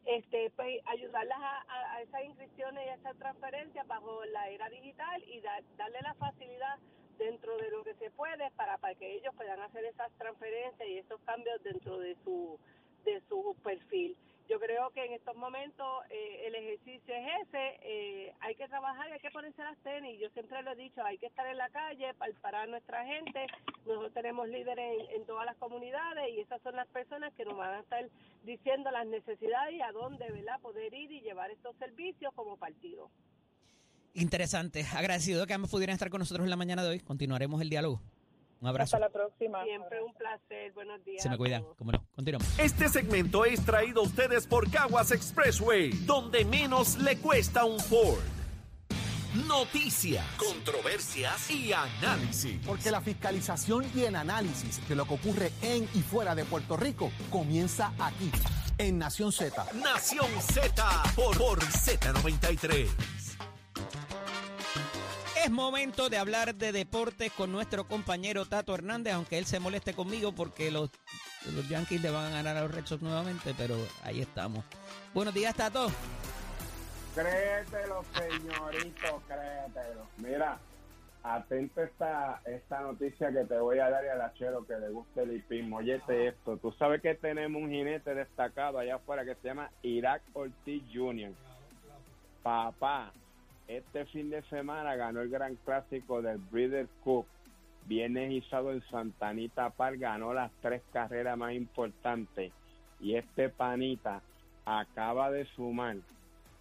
este 0.06 0.50
pues 0.56 0.80
ayudarlas 0.86 1.38
a, 1.40 1.62
a- 1.68 1.94
a 1.96 2.02
esas 2.02 2.24
inscripciones 2.24 2.84
y 2.86 2.88
a 2.90 2.94
esas 2.94 3.16
transferencias 3.18 3.86
bajo 3.86 4.24
la 4.26 4.48
era 4.50 4.68
digital 4.68 5.22
y 5.28 5.40
dar- 5.40 5.62
darle 5.76 6.00
la 6.02 6.14
facilidad 6.14 6.78
dentro 7.18 7.56
de 7.58 7.70
lo 7.70 7.84
que 7.84 7.94
se 7.94 8.10
puede 8.10 8.50
para, 8.52 8.76
para 8.78 8.94
que 8.96 9.14
ellos 9.14 9.34
puedan 9.36 9.60
hacer 9.60 9.84
esas 9.84 10.10
transferencias 10.18 10.88
y 10.88 10.98
esos 10.98 11.20
cambios 11.22 11.62
dentro 11.62 11.98
de 11.98 12.16
su 12.24 12.58
de 13.04 13.20
su 13.28 13.56
perfil. 13.62 14.16
Yo 14.48 14.60
creo 14.60 14.90
que 14.90 15.04
en 15.04 15.12
estos 15.12 15.34
momentos 15.36 15.86
eh, 16.10 16.46
el 16.46 16.54
ejercicio 16.54 17.14
es 17.14 17.48
ese, 17.48 17.78
eh, 17.82 18.34
hay 18.40 18.54
que 18.54 18.68
trabajar, 18.68 19.10
hay 19.10 19.20
que 19.20 19.30
ponerse 19.30 19.62
las 19.62 19.78
tenis, 19.78 20.20
yo 20.20 20.28
siempre 20.30 20.62
lo 20.62 20.72
he 20.72 20.76
dicho, 20.76 21.02
hay 21.02 21.16
que 21.16 21.26
estar 21.26 21.46
en 21.46 21.56
la 21.56 21.70
calle 21.70 22.12
para 22.14 22.32
parar 22.42 22.62
a 22.64 22.70
nuestra 22.70 23.06
gente, 23.06 23.46
nosotros 23.86 24.12
tenemos 24.12 24.46
líderes 24.48 25.00
en, 25.00 25.20
en 25.20 25.26
todas 25.26 25.46
las 25.46 25.56
comunidades 25.56 26.34
y 26.34 26.40
esas 26.40 26.60
son 26.62 26.76
las 26.76 26.86
personas 26.88 27.32
que 27.34 27.46
nos 27.46 27.56
van 27.56 27.74
a 27.74 27.80
estar 27.80 28.04
diciendo 28.44 28.90
las 28.90 29.06
necesidades 29.06 29.74
y 29.74 29.80
a 29.80 29.92
dónde 29.92 30.30
¿verdad? 30.30 30.60
poder 30.60 30.92
ir 30.92 31.10
y 31.10 31.22
llevar 31.22 31.50
estos 31.50 31.74
servicios 31.76 32.32
como 32.34 32.58
partido. 32.58 33.10
Interesante. 34.14 34.84
Agradecido 34.94 35.46
que 35.46 35.54
ambos 35.54 35.70
pudieran 35.70 35.94
estar 35.94 36.10
con 36.10 36.20
nosotros 36.20 36.44
en 36.44 36.50
la 36.50 36.56
mañana 36.56 36.84
de 36.84 36.90
hoy. 36.90 37.00
Continuaremos 37.00 37.60
el 37.60 37.68
diálogo. 37.68 38.00
Un 38.64 38.68
abrazo. 38.68 38.96
Hasta 38.96 39.06
la 39.06 39.12
próxima. 39.12 39.62
Siempre 39.62 40.02
un 40.02 40.14
placer, 40.14 40.72
buenos 40.72 41.04
días. 41.04 41.22
Se 41.22 41.28
me 41.28 41.34
a 41.34 41.36
cuidan. 41.36 41.60
todos. 41.60 41.76
Cómo 41.76 41.92
no. 41.92 42.02
Continuamos. 42.14 42.58
Este 42.58 42.88
segmento 42.88 43.44
es 43.44 43.62
traído 43.62 44.00
a 44.00 44.04
ustedes 44.04 44.46
por 44.46 44.70
Caguas 44.70 45.12
Expressway, 45.12 45.90
donde 46.06 46.46
menos 46.46 46.96
le 46.96 47.18
cuesta 47.18 47.66
un 47.66 47.78
Ford. 47.78 48.22
Noticias, 49.46 50.24
controversias 50.38 51.50
y 51.50 51.74
análisis. 51.74 52.58
Porque 52.66 52.90
la 52.90 53.02
fiscalización 53.02 53.84
y 53.94 54.04
el 54.04 54.16
análisis 54.16 54.88
de 54.88 54.94
lo 54.94 55.04
que 55.04 55.12
ocurre 55.12 55.52
en 55.60 55.84
y 55.92 56.00
fuera 56.00 56.34
de 56.34 56.46
Puerto 56.46 56.78
Rico 56.78 57.12
comienza 57.28 57.92
aquí, 57.98 58.32
en 58.78 58.96
Nación 58.96 59.30
Z. 59.30 59.62
Nación 59.74 60.30
Z 60.40 61.02
por, 61.14 61.36
por 61.36 61.60
Z93. 61.60 63.23
Es 65.44 65.50
momento 65.50 66.08
de 66.08 66.16
hablar 66.16 66.54
de 66.54 66.72
deportes 66.72 67.30
con 67.32 67.52
nuestro 67.52 67.86
compañero 67.86 68.46
Tato 68.46 68.74
Hernández, 68.74 69.12
aunque 69.12 69.36
él 69.36 69.44
se 69.44 69.60
moleste 69.60 69.92
conmigo 69.92 70.32
porque 70.32 70.70
los, 70.70 70.90
los 71.54 71.68
Yankees 71.68 72.00
le 72.00 72.08
van 72.08 72.32
a 72.32 72.36
ganar 72.36 72.56
a 72.56 72.62
los 72.62 72.74
Red 72.74 72.86
Sox 72.86 73.02
nuevamente, 73.02 73.52
pero 73.54 73.76
ahí 74.04 74.22
estamos. 74.22 74.64
Buenos 75.12 75.34
días, 75.34 75.54
Tato. 75.54 75.88
Créetelo, 77.14 78.02
señorito, 78.14 79.22
créetelo. 79.28 80.06
Mira, 80.16 80.58
atento 81.22 81.82
esta, 81.82 82.40
esta 82.46 82.80
noticia 82.80 83.30
que 83.30 83.44
te 83.44 83.58
voy 83.58 83.80
a 83.80 83.90
dar 83.90 84.02
y 84.02 84.08
al 84.08 84.22
achero 84.22 84.66
que 84.66 84.78
le 84.78 84.88
guste 84.88 85.24
el 85.24 85.36
hipismo. 85.36 85.76
Óyete 85.76 86.28
esto, 86.28 86.56
tú 86.56 86.72
sabes 86.78 87.02
que 87.02 87.16
tenemos 87.16 87.60
un 87.60 87.68
jinete 87.68 88.14
destacado 88.14 88.78
allá 88.78 88.94
afuera 88.94 89.26
que 89.26 89.34
se 89.34 89.48
llama 89.48 89.70
Irak 89.82 90.22
Ortiz 90.32 90.82
Jr. 90.90 91.32
Papá, 92.42 93.12
este 93.68 94.04
fin 94.06 94.30
de 94.30 94.42
semana 94.42 94.94
ganó 94.96 95.20
el 95.20 95.30
gran 95.30 95.56
clásico 95.56 96.22
del 96.22 96.38
Breeder 96.38 96.86
Cup. 97.02 97.26
Viene 97.86 98.32
izado 98.32 98.72
en 98.72 98.82
Santanita 98.90 99.70
Park, 99.70 99.98
ganó 99.98 100.32
las 100.32 100.50
tres 100.62 100.82
carreras 100.92 101.36
más 101.36 101.52
importantes. 101.52 102.52
Y 103.00 103.16
este 103.16 103.48
panita 103.50 104.22
acaba 104.64 105.30
de 105.30 105.44
sumar 105.56 105.96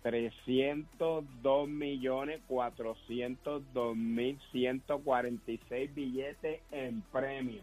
302 0.02 1.70
millones 1.70 2.42
402 2.48 3.96
mil 3.96 4.38
146 4.52 5.96
billetes 5.96 6.62
en 6.72 7.02
premio. 7.04 7.62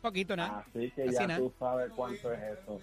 Poquito, 0.00 0.34
¿no? 0.34 0.44
Así 0.44 0.90
que 0.92 1.02
Así 1.02 1.12
ya 1.14 1.26
nada. 1.26 1.40
tú 1.40 1.52
sabes 1.58 1.90
cuánto 1.94 2.32
es 2.32 2.40
eso. 2.58 2.80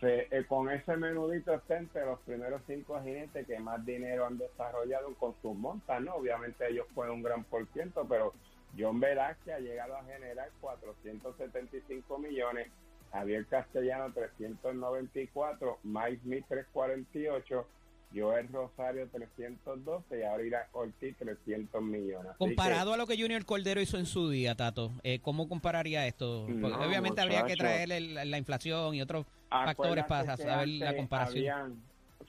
Se- 0.00 0.28
eh, 0.30 0.44
con 0.48 0.70
ese 0.70 0.96
menudito 0.96 1.52
está 1.54 1.76
entre 1.78 2.04
los 2.06 2.18
primeros 2.20 2.62
cinco 2.66 3.00
jinetes 3.02 3.46
que 3.46 3.58
más 3.58 3.84
dinero 3.84 4.26
han 4.26 4.38
desarrollado 4.38 5.14
con 5.14 5.34
sus 5.42 5.54
montas, 5.56 6.00
¿no? 6.02 6.14
Obviamente 6.16 6.66
ellos 6.68 6.86
fueron 6.94 7.16
un 7.16 7.22
gran 7.22 7.44
por 7.44 7.66
ciento, 7.72 8.06
pero 8.08 8.32
John 8.78 9.00
Velázquez 9.00 9.54
ha 9.54 9.58
llegado 9.58 9.96
a 9.96 10.04
generar 10.04 10.50
475 10.60 12.18
millones, 12.18 12.68
Javier 13.12 13.46
Castellano 13.46 14.12
394, 14.12 15.78
Mike 15.82 16.20
Smith 16.22 16.44
348, 16.48 17.66
Joel 18.14 18.48
Rosario 18.48 19.06
312 19.10 20.18
y 20.18 20.22
ahora 20.22 20.42
Irán 20.42 20.62
Ortiz 20.72 21.14
300 21.18 21.82
millones. 21.82 22.30
Así 22.30 22.38
que- 22.38 22.54
Comparado 22.56 22.94
a 22.94 22.96
lo 22.96 23.06
que 23.06 23.20
Junior 23.20 23.44
Cordero 23.44 23.80
hizo 23.82 23.98
en 23.98 24.06
su 24.06 24.30
día, 24.30 24.54
Tato, 24.54 24.92
eh, 25.02 25.20
¿cómo 25.20 25.46
compararía 25.48 26.06
esto? 26.06 26.44
Porque 26.46 26.58
No, 26.60 26.86
obviamente 26.86 27.20
habría 27.20 27.44
que 27.44 27.56
traer 27.56 27.92
el- 27.92 28.30
la 28.30 28.38
inflación 28.38 28.94
y 28.94 29.02
otros 29.02 29.26
factores 29.48 30.04
para 30.04 30.36
saber 30.36 30.68
la 30.68 30.96
comparación. 30.96 31.38
habían- 31.38 31.82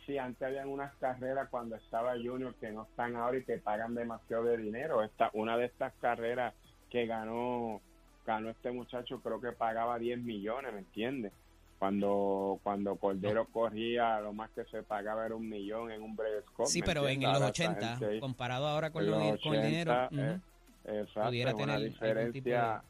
sí, 0.05 0.17
antes 0.17 0.41
habían 0.41 0.69
unas 0.69 0.93
carreras 0.95 1.49
cuando 1.49 1.75
estaba 1.75 2.13
Junior 2.13 2.53
que 2.55 2.71
no 2.71 2.83
están 2.83 3.15
ahora 3.15 3.37
y 3.37 3.43
que 3.43 3.57
pagan 3.57 3.95
demasiado 3.95 4.43
de 4.45 4.57
dinero. 4.57 5.03
Esta, 5.03 5.29
una 5.33 5.57
de 5.57 5.65
estas 5.65 5.93
carreras 6.01 6.53
que 6.89 7.05
ganó 7.05 7.81
ganó 8.25 8.49
este 8.51 8.69
muchacho 8.71 9.19
creo 9.21 9.41
que 9.41 9.51
pagaba 9.53 9.97
10 9.97 10.19
millones, 10.21 10.71
¿me 10.71 10.79
entiendes? 10.79 11.31
Cuando 11.79 12.59
cuando 12.61 12.95
Cordero 12.97 13.45
corría, 13.45 14.19
lo 14.19 14.33
más 14.33 14.51
que 14.51 14.65
se 14.65 14.83
pagaba 14.83 15.25
era 15.25 15.33
un 15.35 15.49
millón 15.49 15.89
en 15.91 16.03
un 16.03 16.15
Brevet 16.15 16.45
Cup, 16.55 16.67
Sí, 16.67 16.81
¿me 16.81 16.85
pero 16.85 17.07
en 17.07 17.21
los 17.21 17.33
Ahora 17.33 17.47
esta 17.47 17.63
80, 17.71 17.87
gente 17.87 18.05
ahí- 18.05 18.19
comparado 18.19 18.67
ahora 18.67 18.91
con, 18.91 19.05
los 19.09 19.39
con 19.41 19.55
el 19.55 19.61
dinero, 19.63 19.93
80, 19.93 20.09
ujú, 20.11 20.21
eh, 20.21 20.99
exacto, 21.01 21.29
pudiera 21.29 21.55
una 21.55 21.65
tener 21.77 21.79
diferencia 21.89 22.83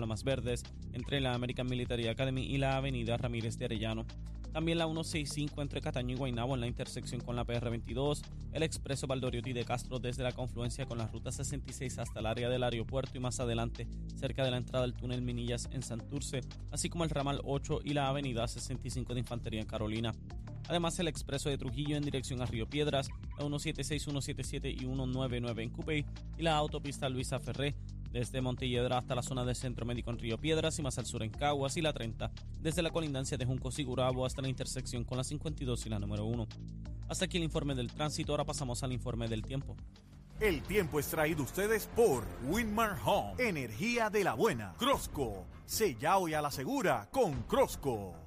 Lomas 0.00 0.24
Verdes 0.24 0.62
entre 0.92 1.20
la 1.20 1.34
American 1.34 1.66
Military 1.66 2.08
Academy 2.08 2.44
y 2.44 2.58
la 2.58 2.76
avenida 2.76 3.16
Ramírez 3.16 3.58
de 3.58 3.66
Arellano. 3.66 4.06
También 4.56 4.78
la 4.78 4.86
165 4.86 5.60
entre 5.60 5.82
Cataño 5.82 6.14
y 6.14 6.18
Guaynabo 6.18 6.54
en 6.54 6.62
la 6.62 6.66
intersección 6.66 7.20
con 7.20 7.36
la 7.36 7.44
PR22, 7.44 8.22
el 8.52 8.62
expreso 8.62 9.06
Valdoriotti 9.06 9.52
de 9.52 9.66
Castro 9.66 9.98
desde 9.98 10.22
la 10.22 10.32
confluencia 10.32 10.86
con 10.86 10.96
la 10.96 11.06
ruta 11.08 11.30
66 11.30 11.98
hasta 11.98 12.20
el 12.20 12.26
área 12.26 12.48
del 12.48 12.62
aeropuerto 12.62 13.18
y 13.18 13.20
más 13.20 13.38
adelante 13.38 13.86
cerca 14.14 14.44
de 14.44 14.50
la 14.50 14.56
entrada 14.56 14.86
del 14.86 14.94
túnel 14.94 15.20
Minillas 15.20 15.68
en 15.72 15.82
Santurce, 15.82 16.40
así 16.70 16.88
como 16.88 17.04
el 17.04 17.10
ramal 17.10 17.42
8 17.44 17.80
y 17.84 17.92
la 17.92 18.08
avenida 18.08 18.48
65 18.48 19.12
de 19.12 19.20
Infantería 19.20 19.60
en 19.60 19.66
Carolina. 19.66 20.14
Además, 20.68 20.98
el 20.98 21.08
expreso 21.08 21.48
de 21.48 21.58
Trujillo 21.58 21.96
en 21.96 22.02
dirección 22.02 22.40
a 22.40 22.46
Río 22.46 22.66
Piedras, 22.66 23.08
la 23.38 23.44
176, 23.44 24.02
177 24.02 24.70
y 24.70 24.78
199 24.78 25.62
en 25.62 25.70
Cupey 25.70 26.06
y 26.38 26.42
la 26.42 26.56
autopista 26.56 27.08
Luisa 27.10 27.38
Ferré 27.38 27.74
desde 28.12 28.40
Montelledra 28.40 28.98
hasta 28.98 29.14
la 29.14 29.22
zona 29.22 29.44
del 29.44 29.56
Centro 29.56 29.86
Médico 29.86 30.10
en 30.10 30.18
Río 30.18 30.38
Piedras 30.38 30.78
y 30.78 30.82
más 30.82 30.98
al 30.98 31.06
sur 31.06 31.22
en 31.22 31.30
Caguas 31.30 31.76
y 31.76 31.82
la 31.82 31.92
30, 31.92 32.30
desde 32.60 32.82
la 32.82 32.90
colindancia 32.90 33.36
de 33.36 33.44
Juncos 33.44 33.78
y 33.78 33.86
hasta 34.24 34.42
la 34.42 34.48
intersección 34.48 35.04
con 35.04 35.18
la 35.18 35.24
52 35.24 35.86
y 35.86 35.88
la 35.88 35.98
número 35.98 36.24
1. 36.24 36.46
Hasta 37.08 37.24
aquí 37.24 37.36
el 37.36 37.44
informe 37.44 37.74
del 37.74 37.92
tránsito, 37.92 38.32
ahora 38.32 38.44
pasamos 38.44 38.82
al 38.82 38.92
informe 38.92 39.28
del 39.28 39.42
tiempo. 39.42 39.76
El 40.40 40.62
tiempo 40.62 41.00
es 41.00 41.06
traído 41.06 41.42
ustedes 41.42 41.88
por 41.96 42.24
Winmar 42.48 42.98
Home, 43.04 43.34
energía 43.38 44.10
de 44.10 44.22
la 44.22 44.34
buena. 44.34 44.74
Crosco, 44.76 45.46
sella 45.64 46.18
hoy 46.18 46.34
a 46.34 46.42
la 46.42 46.50
segura 46.50 47.08
con 47.10 47.44
Crosco. 47.44 48.25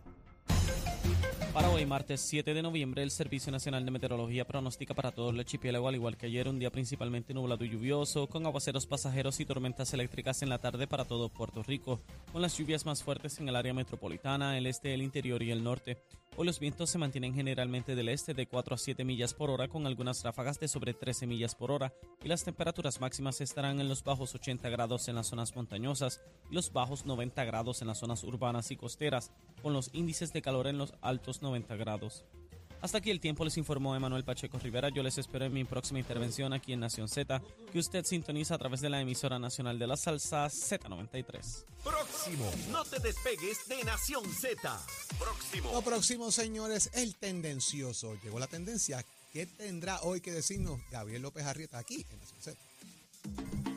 Para 1.54 1.72
hoy, 1.72 1.84
martes 1.84 2.22
7 2.22 2.54
de 2.54 2.62
noviembre, 2.62 3.02
el 3.02 3.10
Servicio 3.10 3.52
Nacional 3.52 3.84
de 3.84 3.90
Meteorología 3.90 4.46
pronostica 4.46 4.94
para 4.94 5.12
todo 5.12 5.32
el 5.32 5.40
archipiélago, 5.40 5.88
al 5.88 5.96
igual 5.96 6.16
que 6.16 6.28
ayer, 6.28 6.48
un 6.48 6.60
día 6.60 6.70
principalmente 6.70 7.34
nublado 7.34 7.66
y 7.66 7.70
lluvioso, 7.70 8.28
con 8.28 8.46
aguaceros 8.46 8.86
pasajeros 8.86 9.40
y 9.40 9.46
tormentas 9.46 9.92
eléctricas 9.94 10.44
en 10.44 10.50
la 10.50 10.60
tarde 10.60 10.86
para 10.86 11.06
todo 11.06 11.30
Puerto 11.30 11.64
Rico, 11.64 12.02
con 12.32 12.44
las 12.44 12.56
lluvias 12.56 12.86
más 12.86 13.02
fuertes 13.02 13.40
en 13.40 13.50
el 13.50 13.56
área 13.56 13.74
metropolitana, 13.74 14.60
el 14.60 14.68
este, 14.68 14.94
el 14.94 15.02
interior 15.02 15.42
y 15.42 15.50
el 15.50 15.64
norte. 15.64 15.98
Hoy 16.40 16.46
los 16.46 16.62
vientos 16.62 16.90
se 16.90 16.98
mantienen 16.98 17.34
generalmente 17.34 17.96
del 17.96 18.08
este 18.08 18.34
de 18.34 18.48
4 18.48 18.74
a 18.74 18.78
7 18.78 19.04
millas 19.04 19.34
por 19.34 19.50
hora, 19.50 19.68
con 19.68 19.86
algunas 19.86 20.24
ráfagas 20.24 20.58
de 20.58 20.70
sobre 20.70 20.94
13 20.94 21.28
millas 21.28 21.54
por 21.54 21.70
hora, 21.70 21.94
y 22.24 22.30
las 22.30 22.46
temperaturas 22.46 23.02
máximas 23.02 23.42
estarán 23.42 23.82
en 23.82 23.90
los 23.90 24.06
bajos 24.06 24.34
80 24.34 24.70
grados 24.70 25.10
en 25.10 25.16
las 25.16 25.28
zonas 25.28 25.54
montañosas 25.54 26.22
y 26.50 26.56
los 26.56 26.72
bajos 26.72 27.06
90 27.06 27.44
grados 27.44 27.82
en 27.82 27.90
las 27.90 27.98
zonas 27.98 28.24
urbanas 28.24 28.72
y 28.72 28.78
costeras, 28.78 29.34
con 29.62 29.74
los 29.74 29.90
índices 29.92 30.32
de 30.32 30.42
calor 30.42 30.68
en 30.68 30.78
los 30.78 30.94
altos 31.02 31.42
90 31.42 31.76
grados. 31.76 32.24
Hasta 32.82 33.00
aquí 33.00 33.12
el 33.12 33.20
tiempo, 33.20 33.44
les 33.44 33.58
informó 33.58 33.96
Emanuel 33.96 34.24
Pacheco 34.24 34.58
Rivera. 34.58 34.90
Yo 34.90 35.04
les 35.04 35.18
espero 35.18 35.46
en 35.46 35.54
mi 35.54 35.66
próxima 35.66 36.00
intervención 36.00 36.54
aquí 36.54 36.72
en 36.72 36.80
Nación 36.80 37.10
Z, 37.10 37.42
que 37.72 37.80
usted 37.80 38.06
sintoniza 38.06 38.56
a 38.56 38.58
través 38.58 38.80
de 38.80 38.90
la 38.90 39.02
emisora 39.02 39.38
nacional 39.38 39.78
de 39.78 39.88
la 39.88 39.98
salsa 39.98 40.46
Z93. 40.48 41.66
Próximo. 41.84 42.52
No 42.72 42.86
te 42.86 43.00
despegues 43.00 43.68
de 43.68 43.84
Nación 43.84 44.24
Z. 44.32 44.80
Próximo. 45.18 45.72
Lo 45.74 45.82
próximo, 45.82 46.32
señores, 46.32 46.90
el 46.94 47.16
tendencioso. 47.16 48.16
Llegó 48.24 48.40
la 48.40 48.48
tendencia. 48.48 49.04
¿Qué 49.34 49.46
tendrá 49.46 50.00
hoy 50.02 50.22
que 50.22 50.32
decirnos 50.32 50.80
Gabriel 50.90 51.22
López 51.22 51.46
Arrieta 51.46 51.78
aquí 51.78 52.06
en 52.10 52.20
Nación 52.20 52.42
Z? 52.42 53.69